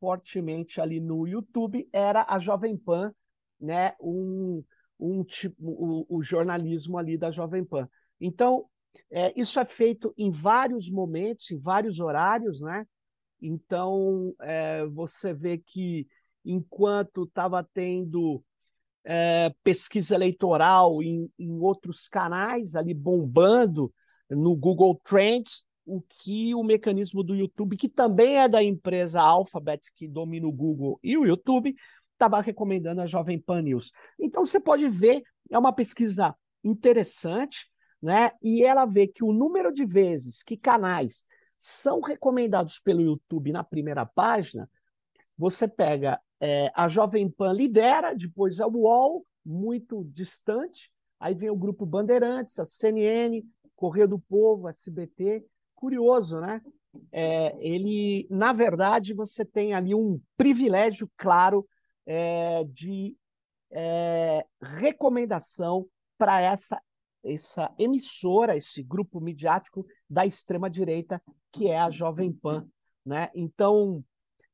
fortemente 0.00 0.80
ali 0.80 1.00
no 1.00 1.26
YouTube 1.26 1.88
era 1.92 2.26
a 2.28 2.38
Jovem 2.38 2.76
Pan, 2.76 3.14
né, 3.60 3.94
um, 4.00 4.62
um 4.98 5.24
tipo 5.24 5.56
o, 5.60 6.06
o 6.08 6.22
jornalismo 6.22 6.98
ali 6.98 7.16
da 7.16 7.30
Jovem 7.30 7.64
Pan. 7.64 7.88
Então, 8.20 8.66
é, 9.10 9.32
isso 9.38 9.58
é 9.58 9.64
feito 9.64 10.14
em 10.16 10.30
vários 10.30 10.90
momentos, 10.90 11.50
em 11.50 11.58
vários 11.58 12.00
horários, 12.00 12.60
né? 12.60 12.86
Então, 13.40 14.34
é, 14.40 14.86
você 14.86 15.34
vê 15.34 15.58
que 15.58 16.06
enquanto 16.44 17.24
estava 17.24 17.66
tendo 17.74 18.42
é, 19.04 19.54
pesquisa 19.62 20.14
eleitoral 20.14 21.02
em, 21.02 21.30
em, 21.38 21.58
outros 21.60 22.08
canais 22.08 22.74
ali 22.74 22.94
bombando 22.94 23.92
no 24.30 24.56
Google 24.56 25.00
Trends, 25.04 25.64
o 25.86 26.00
que 26.00 26.54
o 26.54 26.62
mecanismo 26.62 27.22
do 27.22 27.34
YouTube, 27.34 27.76
que 27.76 27.88
também 27.88 28.38
é 28.38 28.48
da 28.48 28.62
empresa 28.62 29.20
Alphabet, 29.20 29.92
que 29.94 30.08
domina 30.08 30.46
o 30.46 30.52
Google 30.52 30.98
e 31.02 31.16
o 31.16 31.26
YouTube, 31.26 31.74
estava 32.12 32.40
recomendando 32.40 33.00
a 33.00 33.06
Jovem 33.06 33.38
Pan 33.38 33.62
News. 33.62 33.92
Então 34.18 34.46
você 34.46 34.58
pode 34.58 34.88
ver, 34.88 35.22
é 35.50 35.58
uma 35.58 35.72
pesquisa 35.72 36.34
interessante, 36.62 37.68
né? 38.00 38.32
E 38.42 38.64
ela 38.64 38.86
vê 38.86 39.06
que 39.06 39.24
o 39.24 39.32
número 39.32 39.72
de 39.72 39.84
vezes 39.84 40.42
que 40.42 40.56
canais 40.56 41.24
são 41.58 42.00
recomendados 42.00 42.78
pelo 42.78 43.02
YouTube 43.02 43.52
na 43.52 43.64
primeira 43.64 44.04
página, 44.04 44.68
você 45.36 45.66
pega 45.66 46.20
é, 46.40 46.70
a 46.74 46.88
Jovem 46.88 47.28
Pan 47.28 47.52
lidera, 47.52 48.14
depois 48.14 48.58
é 48.58 48.66
o 48.66 48.70
UOL, 48.70 49.26
muito 49.44 50.04
distante, 50.12 50.90
aí 51.18 51.34
vem 51.34 51.50
o 51.50 51.56
Grupo 51.56 51.84
Bandeirantes, 51.84 52.58
a 52.58 52.64
CNN, 52.64 53.42
Correio 53.74 54.08
do 54.08 54.18
Povo, 54.18 54.68
SBT. 54.68 55.44
Curioso, 55.74 56.40
né? 56.40 56.60
É, 57.10 57.56
ele, 57.58 58.26
na 58.30 58.52
verdade, 58.52 59.14
você 59.14 59.44
tem 59.44 59.74
ali 59.74 59.94
um 59.94 60.20
privilégio 60.36 61.10
claro 61.16 61.66
é, 62.06 62.64
de 62.64 63.16
é, 63.70 64.46
recomendação 64.62 65.86
para 66.16 66.40
essa, 66.40 66.80
essa 67.24 67.72
emissora, 67.78 68.56
esse 68.56 68.82
grupo 68.82 69.20
midiático 69.20 69.84
da 70.08 70.24
extrema-direita, 70.24 71.20
que 71.52 71.68
é 71.68 71.78
a 71.78 71.90
Jovem 71.90 72.32
Pan. 72.32 72.66
Né? 73.04 73.30
Então, 73.34 74.04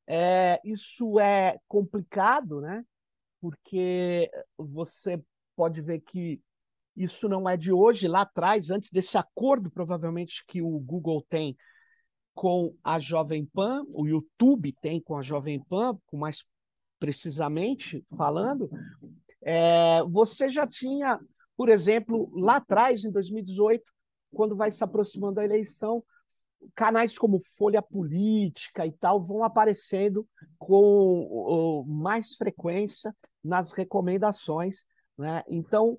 é, 0.07 0.61
isso 0.65 1.21
é 1.21 1.59
complicado, 1.69 2.61
né? 2.61 2.85
porque 3.41 4.31
você 4.57 5.23
pode 5.57 5.81
ver 5.81 6.01
que 6.01 6.41
isso 6.97 7.29
não 7.29 7.49
é 7.49 7.57
de 7.57 7.73
hoje, 7.73 8.09
lá 8.09 8.23
atrás, 8.23 8.71
antes 8.71 8.91
desse 8.91 9.17
acordo, 9.17 9.71
provavelmente, 9.71 10.45
que 10.47 10.61
o 10.61 10.79
Google 10.79 11.25
tem 11.29 11.57
com 12.35 12.75
a 12.83 12.99
Jovem 12.99 13.45
Pan, 13.45 13.85
o 13.89 14.07
YouTube 14.07 14.75
tem 14.81 15.01
com 15.01 15.17
a 15.17 15.23
Jovem 15.23 15.63
Pan, 15.65 15.99
mais 16.13 16.45
precisamente 16.99 18.05
falando, 18.17 18.71
é, 19.43 20.03
você 20.05 20.49
já 20.49 20.67
tinha, 20.67 21.19
por 21.57 21.69
exemplo, 21.69 22.31
lá 22.35 22.57
atrás, 22.57 23.05
em 23.05 23.11
2018, 23.11 23.83
quando 24.33 24.57
vai 24.57 24.71
se 24.71 24.85
aproximando 24.85 25.41
a 25.41 25.45
eleição, 25.45 26.05
canais 26.75 27.19
como 27.19 27.41
Folha 27.57 27.81
Política 27.81 28.87
e 28.87 28.93
tal 28.93 29.23
vão 29.23 29.43
aparecendo 29.43 30.27
com 30.59 31.85
mais 31.87 32.35
frequência 32.35 33.15
nas 33.43 33.73
recomendações. 33.73 34.85
Né? 35.17 35.43
Então, 35.49 35.99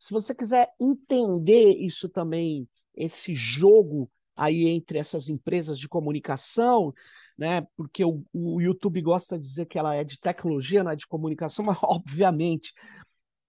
se 0.00 0.14
você 0.14 0.34
quiser 0.34 0.72
entender 0.80 1.76
isso 1.76 2.08
também, 2.08 2.66
esse 2.96 3.34
jogo 3.34 4.10
aí 4.34 4.66
entre 4.66 4.98
essas 4.98 5.28
empresas 5.28 5.78
de 5.78 5.86
comunicação, 5.86 6.94
né? 7.36 7.66
Porque 7.76 8.02
o, 8.02 8.24
o 8.32 8.62
YouTube 8.62 9.02
gosta 9.02 9.38
de 9.38 9.46
dizer 9.46 9.66
que 9.66 9.78
ela 9.78 9.94
é 9.94 10.02
de 10.02 10.18
tecnologia, 10.18 10.82
não 10.82 10.90
é 10.90 10.96
de 10.96 11.06
comunicação, 11.06 11.62
mas 11.66 11.76
obviamente 11.82 12.72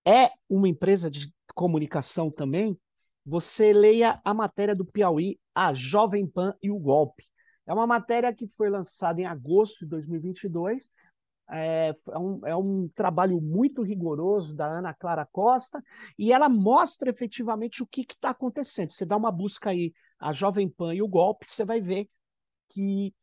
é 0.06 0.30
uma 0.50 0.68
empresa 0.68 1.10
de 1.10 1.34
comunicação 1.56 2.30
também. 2.30 2.78
Você 3.26 3.72
leia 3.72 4.20
a 4.22 4.34
matéria 4.34 4.76
do 4.76 4.84
Piauí, 4.84 5.40
a 5.56 5.74
Jovem 5.74 6.28
Pan 6.28 6.54
e 6.62 6.70
o 6.70 6.78
Golpe. 6.78 7.24
É 7.66 7.74
uma 7.74 7.88
matéria 7.88 8.36
que 8.36 8.46
foi 8.46 8.70
lançada 8.70 9.22
em 9.22 9.26
agosto 9.26 9.86
de 9.86 9.86
2022 9.86 10.86
é, 11.52 11.94
é, 12.10 12.18
um, 12.18 12.48
é 12.48 12.56
um 12.56 12.90
trabalho 12.96 13.40
muito 13.42 13.82
rigoroso 13.82 14.56
da 14.56 14.66
Ana 14.66 14.94
Clara 14.94 15.26
Costa 15.26 15.84
e 16.18 16.32
ela 16.32 16.48
mostra 16.48 17.10
efetivamente 17.10 17.84
o 17.84 17.88
que 17.88 18.02
está 18.02 18.30
acontecendo. 18.30 18.92
Você 18.92 19.06
dá 19.06 19.18
uma 19.18 19.32
busca 19.32 19.70
aí, 19.70 19.94
a 20.20 20.32
Jovem 20.32 20.70
Pan 20.70 20.94
e 20.96 21.02
o 21.02 21.08
golpe, 21.08 21.50
você 21.50 21.66
vai 21.66 21.82
ver 21.82 22.10
que 22.70 23.14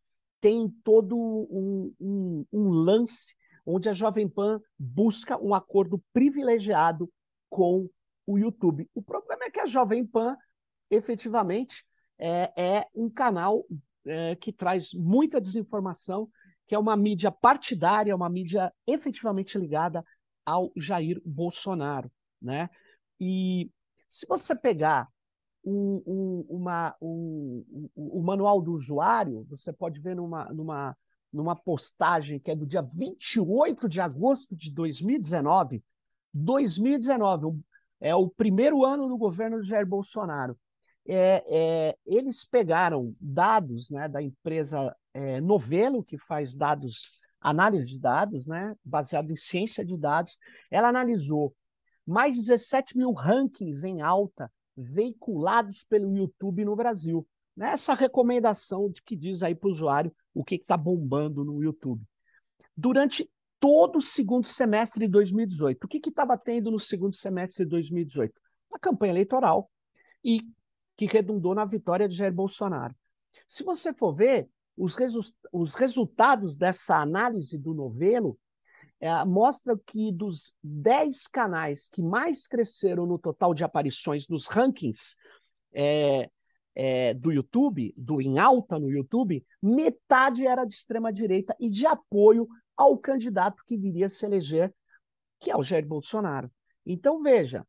tem 0.40 0.68
todo 0.84 1.16
um, 1.16 1.94
um, 1.98 2.46
um 2.52 2.68
lance 2.68 3.34
onde 3.64 3.88
a 3.88 3.92
Jovem 3.92 4.28
Pan 4.28 4.60
busca 4.78 5.38
um 5.42 5.54
acordo 5.54 6.02
privilegiado 6.12 7.10
com 7.48 7.88
o 8.26 8.38
YouTube. 8.38 8.88
O 8.94 9.02
problema 9.02 9.44
é 9.44 9.50
que 9.50 9.60
a 9.60 9.66
Jovem 9.66 10.06
Pan, 10.06 10.36
efetivamente, 10.90 11.84
é, 12.18 12.52
é 12.56 12.86
um 12.94 13.08
canal 13.08 13.64
é, 14.06 14.36
que 14.36 14.52
traz 14.52 14.92
muita 14.92 15.40
desinformação 15.40 16.28
que 16.68 16.74
é 16.74 16.78
uma 16.78 16.96
mídia 16.96 17.32
partidária, 17.32 18.14
uma 18.14 18.28
mídia 18.28 18.72
efetivamente 18.86 19.58
ligada 19.58 20.04
ao 20.44 20.70
Jair 20.76 21.20
Bolsonaro, 21.24 22.12
né? 22.40 22.68
E 23.18 23.70
se 24.06 24.26
você 24.26 24.54
pegar 24.54 25.08
um, 25.64 26.02
um, 26.06 26.46
uma, 26.48 26.94
um, 27.00 27.88
o 27.96 28.22
manual 28.22 28.60
do 28.60 28.72
usuário, 28.72 29.46
você 29.48 29.72
pode 29.72 29.98
ver 29.98 30.14
numa, 30.14 30.44
numa, 30.52 30.96
numa 31.32 31.56
postagem 31.56 32.38
que 32.38 32.50
é 32.50 32.56
do 32.56 32.66
dia 32.66 32.82
28 32.82 33.88
de 33.88 34.00
agosto 34.00 34.54
de 34.54 34.70
2019, 34.70 35.82
2019, 36.32 37.58
é 38.00 38.14
o 38.14 38.28
primeiro 38.28 38.84
ano 38.84 39.08
do 39.08 39.16
governo 39.16 39.56
do 39.56 39.64
Jair 39.64 39.86
Bolsonaro. 39.86 40.56
é, 41.08 41.44
é, 41.48 41.96
eles 42.06 42.44
pegaram 42.44 43.14
dados 43.18 43.90
né, 43.90 44.06
da 44.06 44.22
empresa 44.22 44.94
é, 45.18 45.40
Novelo, 45.40 46.04
que 46.04 46.16
faz 46.16 46.54
dados, 46.54 47.18
análise 47.40 47.86
de 47.86 47.98
dados, 47.98 48.46
né, 48.46 48.76
baseado 48.84 49.30
em 49.32 49.36
ciência 49.36 49.84
de 49.84 49.98
dados. 49.98 50.38
Ela 50.70 50.88
analisou 50.88 51.54
mais 52.06 52.36
17 52.36 52.96
mil 52.96 53.12
rankings 53.12 53.84
em 53.84 54.00
alta 54.00 54.50
veiculados 54.76 55.82
pelo 55.82 56.16
YouTube 56.16 56.64
no 56.64 56.76
Brasil. 56.76 57.26
Nessa 57.56 57.94
recomendação 57.94 58.88
de 58.88 59.02
que 59.02 59.16
diz 59.16 59.42
aí 59.42 59.54
para 59.54 59.68
o 59.68 59.72
usuário 59.72 60.14
o 60.32 60.44
que 60.44 60.54
está 60.54 60.76
bombando 60.76 61.44
no 61.44 61.60
YouTube. 61.60 62.00
Durante 62.76 63.28
todo 63.58 63.96
o 63.96 64.00
segundo 64.00 64.46
semestre 64.46 65.04
de 65.04 65.10
2018. 65.10 65.84
O 65.84 65.88
que 65.88 65.98
estava 66.08 66.38
tendo 66.38 66.70
no 66.70 66.78
segundo 66.78 67.16
semestre 67.16 67.64
de 67.64 67.70
2018? 67.70 68.32
A 68.72 68.78
campanha 68.78 69.12
eleitoral 69.12 69.68
e 70.22 70.42
que 70.96 71.06
redundou 71.06 71.56
na 71.56 71.64
vitória 71.64 72.08
de 72.08 72.14
Jair 72.14 72.32
Bolsonaro. 72.32 72.94
Se 73.48 73.64
você 73.64 73.92
for 73.92 74.14
ver, 74.14 74.48
os, 74.78 74.94
resu 74.94 75.20
os 75.52 75.74
resultados 75.74 76.56
dessa 76.56 76.96
análise 76.96 77.58
do 77.58 77.74
novelo 77.74 78.38
é, 79.00 79.24
mostram 79.24 79.78
que 79.86 80.12
dos 80.12 80.54
10 80.62 81.26
canais 81.26 81.88
que 81.88 82.02
mais 82.02 82.46
cresceram 82.46 83.04
no 83.04 83.18
total 83.18 83.52
de 83.52 83.64
aparições 83.64 84.26
nos 84.28 84.46
rankings 84.46 85.16
é, 85.72 86.30
é, 86.74 87.12
do 87.14 87.32
YouTube, 87.32 87.92
do 87.96 88.20
em 88.20 88.38
alta 88.38 88.78
no 88.78 88.90
YouTube, 88.90 89.44
metade 89.60 90.46
era 90.46 90.64
de 90.64 90.74
extrema 90.74 91.12
direita 91.12 91.54
e 91.58 91.70
de 91.70 91.86
apoio 91.86 92.48
ao 92.76 92.96
candidato 92.96 93.64
que 93.66 93.76
viria 93.76 94.06
a 94.06 94.08
se 94.08 94.24
eleger, 94.24 94.72
que 95.40 95.50
é 95.50 95.56
o 95.56 95.62
Jair 95.62 95.86
Bolsonaro. 95.86 96.50
Então 96.86 97.20
veja, 97.20 97.66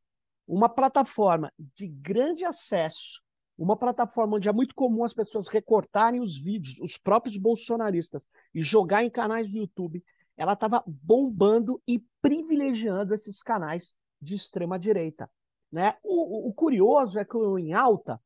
uma 0.48 0.70
plataforma 0.70 1.52
de 1.58 1.88
grande 1.88 2.46
acesso, 2.46 3.22
uma 3.64 3.76
plataforma 3.76 4.38
onde 4.38 4.48
é 4.48 4.54
muito 4.54 4.74
comum 4.74 5.04
as 5.04 5.14
pessoas 5.14 5.50
recortarem 5.50 6.22
os 6.22 6.38
vídeos, 6.38 6.80
os 6.80 6.98
próprios 6.98 7.38
bolsonaristas, 7.38 8.28
e 8.54 8.62
jogar 8.62 9.04
em 9.04 9.10
canais 9.10 9.50
do 9.50 9.58
YouTube, 9.58 10.04
ela 10.38 10.54
estava 10.54 10.82
bombando 10.88 11.82
e 11.86 12.02
privilegiando 12.22 13.14
esses 13.14 13.44
canais 13.44 13.94
de 14.22 14.36
extrema 14.36 14.80
direita. 14.80 15.30
Né? 15.70 15.96
O, 16.02 16.48
o, 16.48 16.54
curioso 16.54 17.20
é 17.20 17.26
que 17.26 17.36
o 17.36 17.60
Em 17.60 17.74
Alta, 17.74 18.20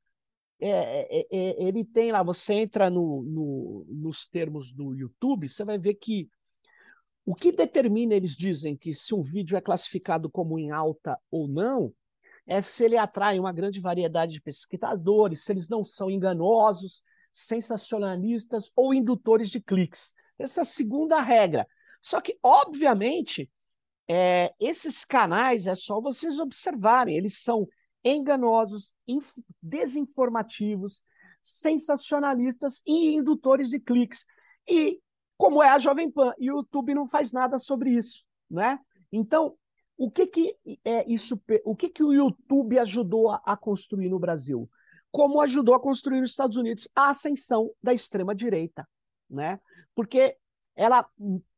é, 0.59 1.19
é, 1.19 1.27
é, 1.31 1.63
ele 1.63 1.83
tem 1.83 2.11
lá, 2.11 2.21
você 2.21 2.53
entra 2.53 2.89
no, 2.91 3.23
no, 3.23 3.85
nos 3.89 4.27
termos 4.27 4.71
do 4.71 4.93
YouTube, 4.93 5.49
você 5.49 5.65
vai 5.65 5.79
ver 5.79 5.95
que 5.95 6.29
o 7.25 7.33
que 7.33 7.51
determina, 7.51 8.13
eles 8.13 8.35
dizem, 8.35 8.77
que 8.77 8.93
se 8.93 9.15
um 9.15 9.23
vídeo 9.23 9.57
é 9.57 9.61
classificado 9.61 10.29
como 10.29 10.59
em 10.59 10.71
alta 10.71 11.17
ou 11.31 11.47
não, 11.47 11.91
é 12.45 12.61
se 12.61 12.83
ele 12.83 12.97
atrai 12.97 13.39
uma 13.39 13.53
grande 13.53 13.79
variedade 13.79 14.33
de 14.33 14.41
pesquisadores, 14.41 15.43
se 15.43 15.51
eles 15.51 15.69
não 15.69 15.83
são 15.83 16.09
enganosos, 16.09 17.01
sensacionalistas 17.31 18.71
ou 18.75 18.93
indutores 18.93 19.49
de 19.49 19.59
cliques. 19.61 20.13
Essa 20.37 20.61
é 20.61 20.63
a 20.63 20.65
segunda 20.65 21.21
regra. 21.21 21.67
Só 22.01 22.19
que, 22.19 22.37
obviamente, 22.43 23.49
é, 24.07 24.53
esses 24.59 25.05
canais 25.05 25.67
é 25.67 25.75
só 25.75 26.01
vocês 26.01 26.37
observarem, 26.39 27.15
eles 27.15 27.41
são 27.41 27.67
enganosos, 28.03 28.93
desinformativos, 29.61 31.01
sensacionalistas 31.41 32.81
e 32.85 33.13
indutores 33.15 33.69
de 33.69 33.79
cliques. 33.79 34.25
E 34.67 34.99
como 35.37 35.63
é 35.63 35.69
a 35.69 35.79
Jovem 35.79 36.11
Pan, 36.11 36.33
o 36.37 36.43
YouTube 36.43 36.93
não 36.93 37.07
faz 37.07 37.31
nada 37.31 37.57
sobre 37.57 37.91
isso, 37.91 38.23
né? 38.49 38.77
Então, 39.11 39.55
o 40.03 40.11
que 40.11 40.27
que 40.27 40.57
é 40.83 41.09
isso? 41.09 41.41
O 41.63 41.73
que 41.77 41.87
que 41.87 42.03
o 42.03 42.11
YouTube 42.11 42.77
ajudou 42.77 43.31
a, 43.31 43.41
a 43.45 43.55
construir 43.55 44.09
no 44.09 44.19
Brasil? 44.19 44.69
Como 45.09 45.39
ajudou 45.39 45.73
a 45.73 45.79
construir 45.79 46.19
nos 46.19 46.31
Estados 46.31 46.57
Unidos 46.57 46.89
a 46.93 47.09
ascensão 47.09 47.71
da 47.81 47.93
extrema 47.93 48.35
direita, 48.35 48.85
né? 49.29 49.61
Porque 49.95 50.35
ela 50.75 51.07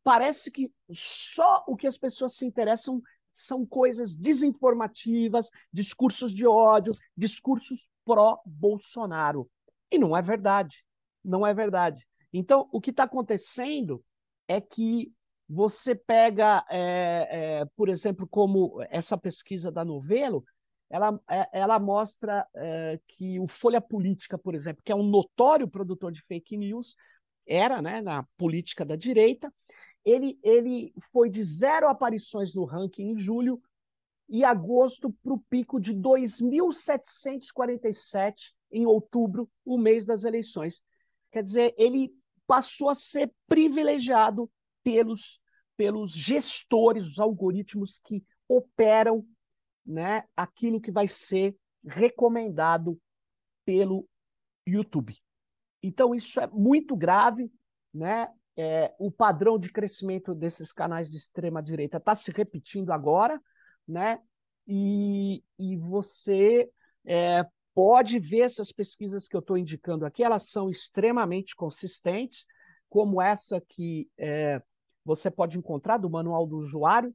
parece 0.03 0.51
que 0.51 0.71
só 0.91 1.63
o 1.67 1.75
que 1.75 1.87
as 1.87 1.97
pessoas 1.97 2.35
se 2.35 2.45
interessam 2.45 3.01
são 3.33 3.65
coisas 3.65 4.15
desinformativas, 4.15 5.49
discursos 5.73 6.31
de 6.31 6.45
ódio, 6.45 6.93
discursos 7.17 7.87
pró-Bolsonaro. 8.05 9.49
E 9.89 9.97
não 9.97 10.15
é 10.15 10.21
verdade. 10.21 10.85
Não 11.23 11.47
é 11.47 11.51
verdade. 11.51 12.07
Então, 12.31 12.69
o 12.71 12.79
que 12.79 12.91
está 12.91 13.05
acontecendo 13.05 14.05
é 14.47 14.61
que 14.61 15.11
você 15.47 15.93
pega, 15.93 16.65
é, 16.69 17.59
é, 17.61 17.65
por 17.75 17.89
exemplo, 17.89 18.27
como 18.27 18.83
essa 18.89 19.17
pesquisa 19.17 19.71
da 19.71 19.85
Novelo, 19.85 20.43
ela, 20.89 21.19
é, 21.29 21.47
ela 21.51 21.79
mostra 21.79 22.47
é, 22.55 22.99
que 23.07 23.39
o 23.39 23.47
Folha 23.47 23.81
Política, 23.81 24.37
por 24.37 24.55
exemplo, 24.55 24.81
que 24.83 24.91
é 24.91 24.95
um 24.95 25.03
notório 25.03 25.67
produtor 25.67 26.11
de 26.11 26.21
fake 26.23 26.57
news, 26.57 26.95
era 27.45 27.81
né, 27.81 28.01
na 28.01 28.23
política 28.37 28.83
da 28.83 28.95
direita, 28.95 29.53
ele, 30.03 30.39
ele 30.43 30.91
foi 31.11 31.29
de 31.29 31.43
zero 31.43 31.87
aparições 31.87 32.53
no 32.53 32.65
ranking 32.65 33.11
em 33.11 33.17
julho 33.17 33.61
e 34.27 34.43
agosto 34.43 35.11
para 35.23 35.33
o 35.33 35.43
pico 35.49 35.79
de 35.79 35.93
2.747 35.93 38.53
em 38.71 38.85
outubro, 38.85 39.49
o 39.63 39.77
mês 39.77 40.05
das 40.05 40.23
eleições. 40.23 40.81
Quer 41.31 41.43
dizer, 41.43 41.75
ele 41.77 42.11
passou 42.47 42.89
a 42.89 42.95
ser 42.95 43.31
privilegiado 43.47 44.49
pelos, 44.85 45.41
pelos 45.75 46.11
gestores, 46.11 47.07
os 47.07 47.19
algoritmos 47.19 47.99
que 48.03 48.23
operam 48.47 49.25
né, 49.83 50.23
aquilo 50.37 50.79
que 50.79 50.91
vai 50.91 51.07
ser 51.07 51.57
recomendado 51.83 52.99
pelo 53.65 54.07
YouTube. 54.65 55.17
Então, 55.81 56.13
isso 56.13 56.39
é 56.39 56.47
muito 56.47 56.95
grave, 56.95 57.51
né? 57.91 58.31
É, 58.57 58.95
o 58.97 59.11
padrão 59.11 59.59
de 59.59 59.69
crescimento 59.69 60.33
desses 60.33 60.71
canais 60.71 61.09
de 61.09 61.17
extrema 61.17 61.61
direita 61.61 61.97
está 61.97 62.15
se 62.15 62.31
repetindo 62.31 62.91
agora, 62.91 63.41
né? 63.87 64.21
E, 64.67 65.43
e 65.59 65.75
você 65.77 66.69
é, 67.05 67.45
pode 67.73 68.17
ver 68.17 68.41
essas 68.41 68.71
pesquisas 68.71 69.27
que 69.27 69.35
eu 69.35 69.41
estou 69.41 69.57
indicando 69.57 70.05
aqui, 70.05 70.23
elas 70.23 70.49
são 70.49 70.69
extremamente 70.69 71.55
consistentes, 71.55 72.45
como 72.89 73.21
essa 73.21 73.59
que 73.59 74.09
é, 74.17 74.61
você 75.05 75.29
pode 75.29 75.57
encontrar 75.57 75.97
do 75.97 76.09
manual 76.09 76.47
do 76.47 76.57
usuário. 76.57 77.13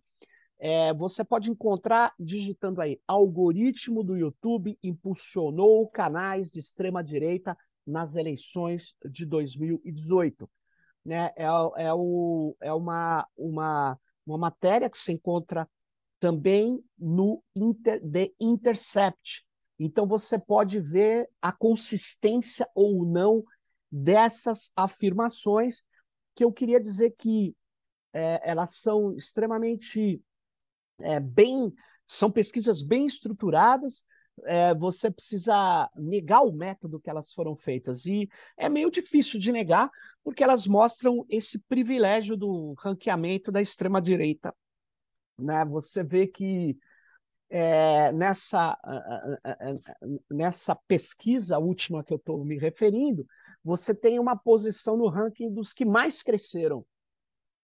É, 0.59 0.94
você 0.94 1.24
pode 1.24 1.50
encontrar 1.50 2.14
digitando 2.18 2.81
aí: 2.81 3.00
algoritmo 3.07 4.05
do 4.05 4.16
YouTube 4.16 4.79
impulsionou 4.83 5.88
canais 5.88 6.50
de 6.50 6.61
extrema 6.61 7.03
direita 7.03 7.57
nas 7.87 8.14
eleições 8.14 8.94
de 9.05 9.26
2018. 9.26 10.48
Né? 11.05 11.33
É, 11.37 11.44
é, 11.44 11.92
o, 11.92 12.57
é 12.61 12.72
uma, 12.72 13.26
uma, 13.37 13.98
uma 14.24 14.38
matéria 14.38 14.88
que 14.88 14.98
se 14.98 15.12
encontra 15.12 15.68
também 16.20 16.79
no 16.98 17.42
Inter, 17.57 18.00
The 18.09 18.31
Intercept. 18.38 19.44
Então 19.79 20.07
você 20.07 20.38
pode 20.38 20.79
ver 20.79 21.29
a 21.40 21.50
consistência 21.50 22.68
ou 22.74 23.07
não 23.07 23.42
dessas 23.90 24.70
afirmações, 24.76 25.83
que 26.37 26.44
eu 26.44 26.53
queria 26.53 26.79
dizer 26.79 27.14
que 27.18 27.57
é, 28.12 28.40
elas 28.51 28.77
são 28.77 29.14
extremamente 29.14 30.23
é, 31.01 31.20
bem, 31.20 31.73
são 32.07 32.31
pesquisas 32.31 32.83
bem 32.83 33.07
estruturadas. 33.07 34.05
É, 34.44 34.75
você 34.75 35.11
precisa 35.11 35.90
negar 35.94 36.40
o 36.40 36.53
método 36.53 36.99
que 36.99 37.11
elas 37.11 37.31
foram 37.33 37.55
feitas 37.55 38.07
e 38.07 38.27
é 38.57 38.70
meio 38.70 38.90
difícil 38.90 39.38
de 39.38 39.53
negar 39.53 39.90
porque 40.25 40.42
elas 40.42 40.66
mostram 40.66 41.27
esse 41.29 41.59
privilégio 41.59 42.38
do 42.38 42.75
ranqueamento 42.79 43.53
da 43.53 43.61
extrema 43.61 44.01
direita. 44.01 44.55
Né? 45.38 45.62
Você 45.66 46.03
vê 46.03 46.27
que 46.27 46.79
é, 47.51 48.12
nessa, 48.12 48.79
nessa 50.31 50.75
pesquisa 50.75 51.59
última 51.59 52.03
que 52.03 52.12
eu 52.12 52.16
estou 52.16 52.42
me 52.42 52.57
referindo, 52.57 53.27
você 53.62 53.94
tem 53.94 54.18
uma 54.18 54.37
posição 54.37 54.96
no 54.96 55.09
ranking 55.09 55.53
dos 55.53 55.73
que 55.75 55.85
mais 55.85 56.23
cresceram 56.23 56.87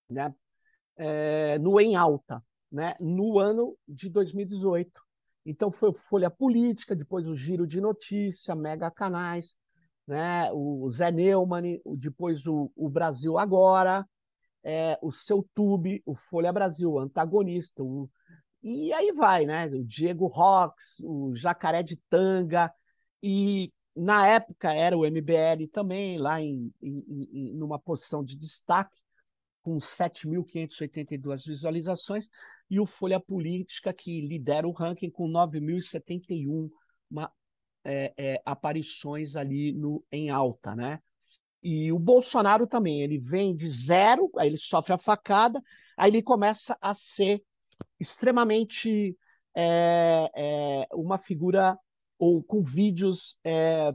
né? 0.08 0.34
É, 0.96 1.58
no 1.58 1.80
em 1.80 1.94
alta, 1.94 2.42
né? 2.70 2.94
no 3.00 3.38
ano 3.38 3.76
de 3.86 4.08
2018. 4.08 5.00
Então 5.44 5.70
foi 5.70 5.92
Folha 5.92 6.30
Política, 6.30 6.96
depois 6.96 7.26
o 7.26 7.34
Giro 7.36 7.66
de 7.66 7.80
Notícia, 7.80 8.54
Mega 8.54 8.90
Canais, 8.90 9.54
né? 10.06 10.50
o 10.52 10.88
Zé 10.90 11.10
Neumann, 11.10 11.80
depois 11.98 12.46
o, 12.46 12.70
o 12.74 12.88
Brasil 12.88 13.38
Agora, 13.38 14.06
é, 14.64 14.98
o 15.00 15.12
Seu 15.12 15.48
Tube, 15.54 16.02
o 16.04 16.14
Folha 16.14 16.52
Brasil, 16.52 16.98
Antagonista, 16.98 17.82
o, 17.82 18.10
e 18.62 18.92
aí 18.92 19.12
vai, 19.12 19.46
né? 19.46 19.66
O 19.66 19.84
Diego 19.84 20.26
Rox, 20.26 21.00
o 21.04 21.36
Jacaré 21.36 21.84
de 21.84 21.96
Tanga, 22.10 22.72
e 23.22 23.72
na 23.94 24.26
época 24.26 24.74
era 24.74 24.96
o 24.96 25.06
MBL 25.06 25.68
também, 25.72 26.18
lá 26.18 26.42
em, 26.42 26.72
em, 26.82 27.28
em 27.32 27.54
numa 27.54 27.78
posição 27.78 28.24
de 28.24 28.36
destaque 28.36 29.00
com 29.66 29.78
7.582 29.78 31.44
visualizações, 31.44 32.28
e 32.70 32.78
o 32.78 32.86
Folha 32.86 33.18
Política, 33.18 33.92
que 33.92 34.20
lidera 34.20 34.68
o 34.68 34.70
ranking 34.70 35.10
com 35.10 35.28
9.071, 35.28 36.70
uma 37.10 37.32
é, 37.84 38.14
é, 38.16 38.42
aparições 38.44 39.34
ali 39.34 39.72
no 39.72 40.04
em 40.12 40.30
alta, 40.30 40.76
né? 40.76 41.00
E 41.60 41.90
o 41.90 41.98
Bolsonaro 41.98 42.64
também, 42.64 43.02
ele 43.02 43.18
vem 43.18 43.56
de 43.56 43.66
zero, 43.66 44.30
aí 44.38 44.46
ele 44.46 44.56
sofre 44.56 44.92
a 44.92 44.98
facada, 44.98 45.60
aí 45.96 46.12
ele 46.12 46.22
começa 46.22 46.78
a 46.80 46.94
ser 46.94 47.42
extremamente 47.98 49.18
é, 49.52 50.30
é, 50.36 50.86
uma 50.92 51.18
figura 51.18 51.76
ou 52.16 52.40
com 52.40 52.62
vídeos 52.62 53.36
é, 53.42 53.92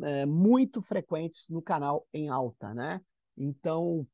é, 0.00 0.26
muito 0.26 0.80
frequentes 0.80 1.48
no 1.48 1.60
canal 1.60 2.06
em 2.14 2.28
alta, 2.28 2.72
né? 2.72 3.00
Então, 3.36 4.06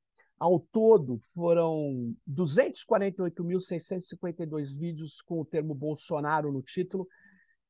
ao 0.45 0.61
todo, 0.61 1.19
foram 1.33 2.15
248.652 2.31 4.77
vídeos 4.77 5.23
com 5.23 5.41
o 5.41 5.45
termo 5.45 5.75
Bolsonaro 5.75 6.53
no 6.53 6.61
título 6.61 7.09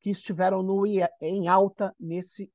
que 0.00 0.10
estiveram 0.10 0.60
no, 0.60 0.84
em 1.20 1.46
alta 1.46 1.94
nesse 2.00 2.52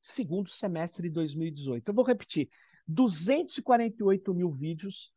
segundo 0.00 0.50
semestre 0.50 1.08
de 1.08 1.14
2018. 1.14 1.88
Eu 1.88 1.94
vou 1.94 2.04
repetir: 2.04 2.50
248 2.88 4.34
mil 4.34 4.50
vídeos, 4.50 5.14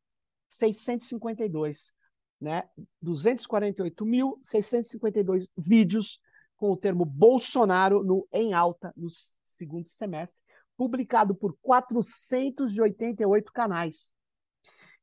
652, 0.47 1.91
né? 2.39 2.69
248.652 3.03 5.47
vídeos 5.57 6.19
com 6.55 6.69
o 6.69 6.77
termo 6.77 7.03
Bolsonaro 7.03 8.03
no 8.03 8.27
em 8.31 8.53
alta 8.53 8.93
no 8.95 9.07
segundo 9.43 9.89
semestre, 9.89 10.39
publicado 10.77 11.33
por 11.33 11.57
488 11.63 13.51
canais. 13.51 14.13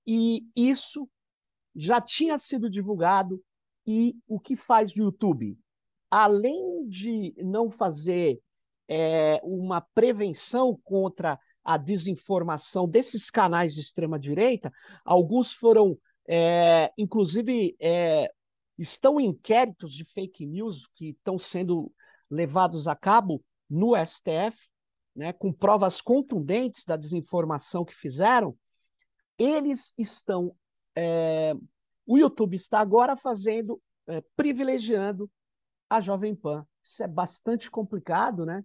E 0.06 0.46
isso 0.54 1.08
já 1.74 2.00
tinha 2.00 2.36
sido 2.38 2.68
divulgado 2.68 3.42
e 3.86 4.16
o 4.26 4.38
que 4.38 4.56
faz 4.56 4.94
o 4.94 5.02
YouTube? 5.02 5.58
Além 6.10 6.86
de 6.88 7.34
não 7.38 7.70
fazer 7.70 8.40
é, 8.88 9.40
uma 9.42 9.80
prevenção 9.80 10.78
contra 10.84 11.38
a 11.64 11.76
desinformação 11.76 12.88
desses 12.88 13.30
canais 13.30 13.74
de 13.74 13.80
extrema 13.80 14.18
direita, 14.18 14.72
alguns 15.04 15.52
foram, 15.52 15.96
é, 16.28 16.92
inclusive, 16.98 17.76
é, 17.80 18.30
estão 18.78 19.20
em 19.20 19.26
inquéritos 19.26 19.94
de 19.94 20.04
fake 20.04 20.44
news 20.44 20.86
que 20.94 21.10
estão 21.10 21.38
sendo 21.38 21.92
levados 22.30 22.88
a 22.88 22.96
cabo 22.96 23.42
no 23.68 23.94
STF, 23.96 24.68
né, 25.14 25.32
com 25.32 25.52
provas 25.52 26.00
contundentes 26.00 26.84
da 26.84 26.96
desinformação 26.96 27.84
que 27.84 27.94
fizeram, 27.94 28.56
eles 29.42 29.92
estão. 29.96 30.54
É, 30.96 31.54
o 32.06 32.18
YouTube 32.18 32.54
está 32.54 32.80
agora 32.80 33.16
fazendo, 33.16 33.80
é, 34.06 34.22
privilegiando 34.36 35.30
a 35.88 36.00
Jovem 36.00 36.34
Pan. 36.34 36.66
Isso 36.82 37.02
é 37.02 37.08
bastante 37.08 37.70
complicado, 37.70 38.44
né? 38.44 38.64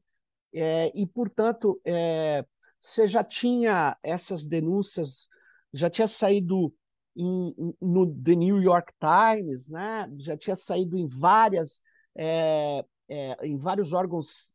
É, 0.54 0.92
e, 0.96 1.06
portanto, 1.06 1.80
é, 1.86 2.46
você 2.80 3.08
já 3.08 3.24
tinha 3.24 3.98
essas 4.02 4.46
denúncias, 4.46 5.28
já 5.74 5.90
tinha 5.90 6.08
saído 6.08 6.74
em, 7.16 7.76
no 7.82 8.06
The 8.08 8.36
New 8.36 8.62
York 8.62 8.94
Times, 9.00 9.70
né? 9.70 10.10
já 10.18 10.38
tinha 10.38 10.56
saído 10.56 10.98
em 10.98 11.08
várias 11.08 11.82
é, 12.16 12.84
é, 13.08 13.48
em 13.48 13.58
vários 13.58 13.94
órgãos 13.94 14.54